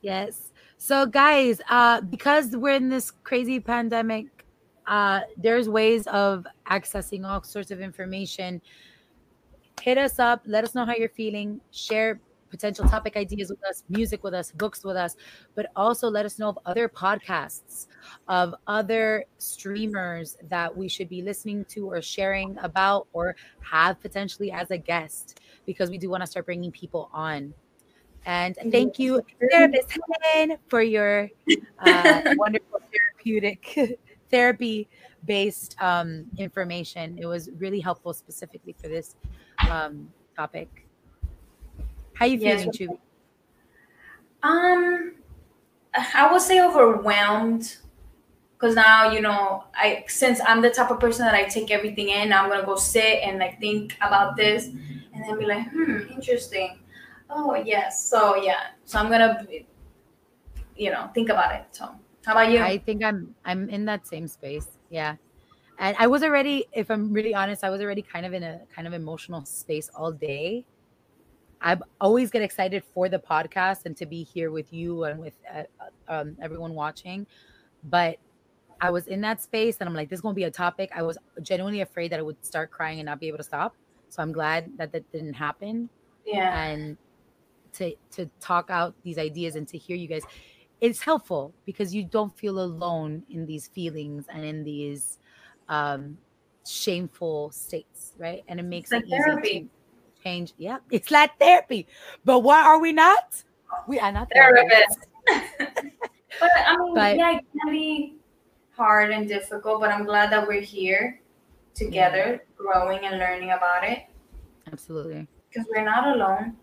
[0.01, 0.51] Yes.
[0.77, 4.45] So guys, uh because we're in this crazy pandemic,
[4.87, 8.61] uh there's ways of accessing all sorts of information.
[9.81, 12.21] Hit us up, let us know how you're feeling, share
[12.51, 15.15] potential topic ideas with us, music with us, books with us,
[15.55, 17.87] but also let us know of other podcasts,
[18.27, 24.51] of other streamers that we should be listening to or sharing about or have potentially
[24.51, 27.53] as a guest because we do want to start bringing people on.
[28.25, 29.97] And thank you, therapist
[30.35, 31.29] Helen, for your
[31.79, 33.99] uh, wonderful therapeutic
[34.29, 34.87] therapy
[35.25, 37.17] based um, information.
[37.19, 39.15] It was really helpful specifically for this
[39.69, 40.87] um, topic.
[42.21, 42.61] How are you Yes.
[42.61, 42.99] feeling, Chewy?
[44.43, 45.13] Um,
[46.13, 47.77] I would say overwhelmed
[48.53, 52.09] because now you know I since I'm the type of person that I take everything
[52.09, 52.31] in.
[52.31, 56.77] I'm gonna go sit and like think about this, and then be like, hmm, interesting.
[57.27, 58.67] Oh yes, so yeah.
[58.85, 59.47] So I'm gonna,
[60.75, 61.65] you know, think about it.
[61.71, 61.89] So
[62.23, 62.59] how about you?
[62.59, 64.67] I think I'm I'm in that same space.
[64.91, 65.15] Yeah.
[65.79, 68.59] And I was already, if I'm really honest, I was already kind of in a
[68.75, 70.67] kind of emotional space all day.
[71.61, 75.33] I always get excited for the podcast and to be here with you and with
[75.53, 75.63] uh,
[76.07, 77.27] um, everyone watching.
[77.83, 78.17] But
[78.79, 80.89] I was in that space and I'm like, this is going to be a topic.
[80.95, 83.75] I was genuinely afraid that I would start crying and not be able to stop.
[84.09, 85.89] So I'm glad that that didn't happen
[86.25, 86.63] yeah.
[86.63, 86.97] and
[87.73, 90.23] to to talk out these ideas and to hear you guys
[90.81, 95.19] it's helpful because you don't feel alone in these feelings and in these
[95.69, 96.17] um
[96.67, 99.69] shameful states right and it makes like it easy to
[100.23, 100.53] change.
[100.57, 101.87] Yeah it's like therapy.
[102.25, 103.43] But why are we not?
[103.87, 105.01] We are not therapists.
[106.39, 108.15] But I mean, But- yeah, it can be
[108.71, 111.19] hard and difficult, but I'm glad that we're here
[111.75, 114.05] together, growing and learning about it.
[114.71, 115.27] Absolutely.
[115.49, 116.55] Because we're not alone.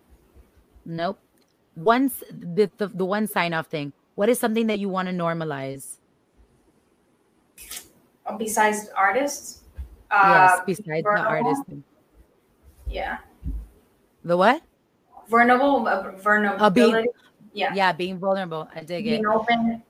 [0.84, 1.18] nope.
[1.76, 5.14] Once the, the the one sign off thing what is something that you want to
[5.14, 5.98] normalize?
[8.36, 9.62] Besides artists,
[10.10, 11.62] yes uh, besides the artist
[12.90, 13.18] yeah,
[14.28, 14.62] the what
[15.28, 17.08] vulnerable, uh, vulnerability,
[17.52, 19.82] yeah, yeah being vulnerable i dig it being open.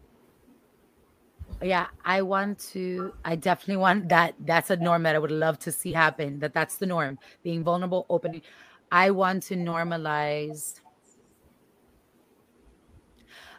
[1.62, 5.59] yeah i want to i definitely want that that's a norm that i would love
[5.59, 8.43] to see happen that that's the norm being vulnerable opening
[8.90, 10.81] i want to normalize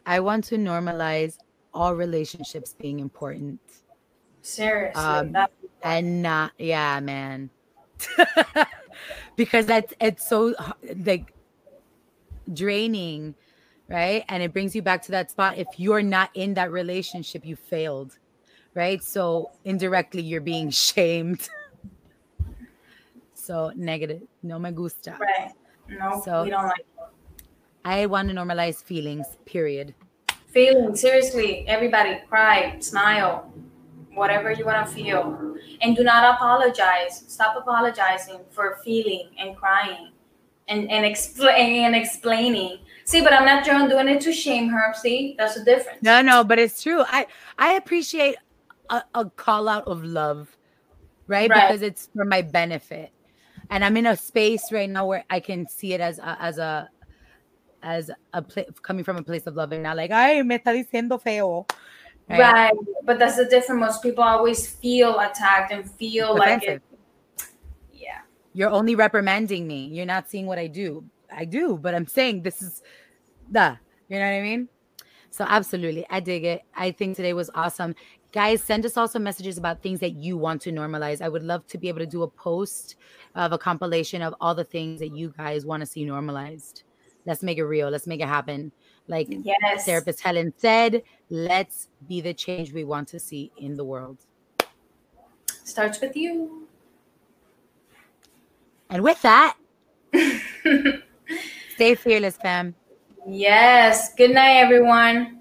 [0.06, 1.38] I want to normalize
[1.72, 3.60] all relationships being important.
[4.42, 5.00] Seriously.
[5.00, 5.36] Um,
[5.84, 7.50] and not yeah man
[9.40, 10.54] because that's it's so
[11.06, 11.34] like
[12.54, 13.34] draining
[13.88, 14.24] right?
[14.30, 15.58] And it brings you back to that spot.
[15.58, 18.20] If you're not in that relationship you failed
[18.76, 19.02] right?
[19.02, 21.50] So indirectly you're being shamed.
[23.34, 24.22] So negative.
[24.44, 25.18] No me gusta.
[25.20, 25.54] Right.
[25.90, 26.86] No, So- we don't like
[27.86, 29.96] i want to normalize feelings period.
[30.48, 30.96] Feeling.
[30.96, 33.52] Seriously, everybody cry, smile,
[34.14, 35.56] whatever you want to feel.
[35.82, 37.24] And do not apologize.
[37.28, 40.12] Stop apologizing for feeling and crying
[40.68, 42.80] and, and, expl- and explaining.
[43.06, 44.94] See, but I'm not doing it to shame her.
[44.94, 46.00] See, that's the difference.
[46.02, 47.26] no no but it's true i
[47.58, 48.36] i appreciate
[48.90, 50.56] a, a call out of love
[51.28, 51.50] right?
[51.50, 51.68] Right.
[51.68, 53.12] because it's for my benefit
[53.72, 56.58] and i'm in a space right now where i can see it as a, as
[56.60, 56.90] a
[57.82, 60.74] as a pla- coming from a place of love and not like ay me está
[60.74, 61.66] diciendo feo
[62.30, 62.74] Right.
[63.06, 63.80] But that's the difference.
[63.80, 66.82] Most people always feel attacked and feel like Defensive.
[67.40, 67.46] it.
[67.94, 68.20] Yeah.
[68.54, 69.88] you're only reprimanding me.
[69.88, 71.04] You're not seeing what i do.
[71.36, 72.82] I do but i'm saying this is
[73.52, 73.78] the
[74.10, 74.70] you know what i mean?
[75.32, 76.06] So absolutely.
[76.10, 76.64] I dig it.
[76.76, 77.94] I think today was awesome.
[78.32, 81.22] Guys send us also messages about things that you want to normalize.
[81.22, 82.96] I would love to be able to do a post
[83.36, 86.84] of a compilation of all the things that you guys want to see normalized.
[87.26, 87.90] Let's make it real.
[87.90, 88.72] Let's make it happen
[89.10, 89.86] like Yes.
[89.86, 94.18] therapist helen said let's be the change we want to see in the world
[95.66, 96.68] Starts with you.
[98.90, 99.58] and with that
[101.76, 102.74] stay fearless fam
[103.28, 104.14] yes.
[104.16, 105.39] Good night, everyone.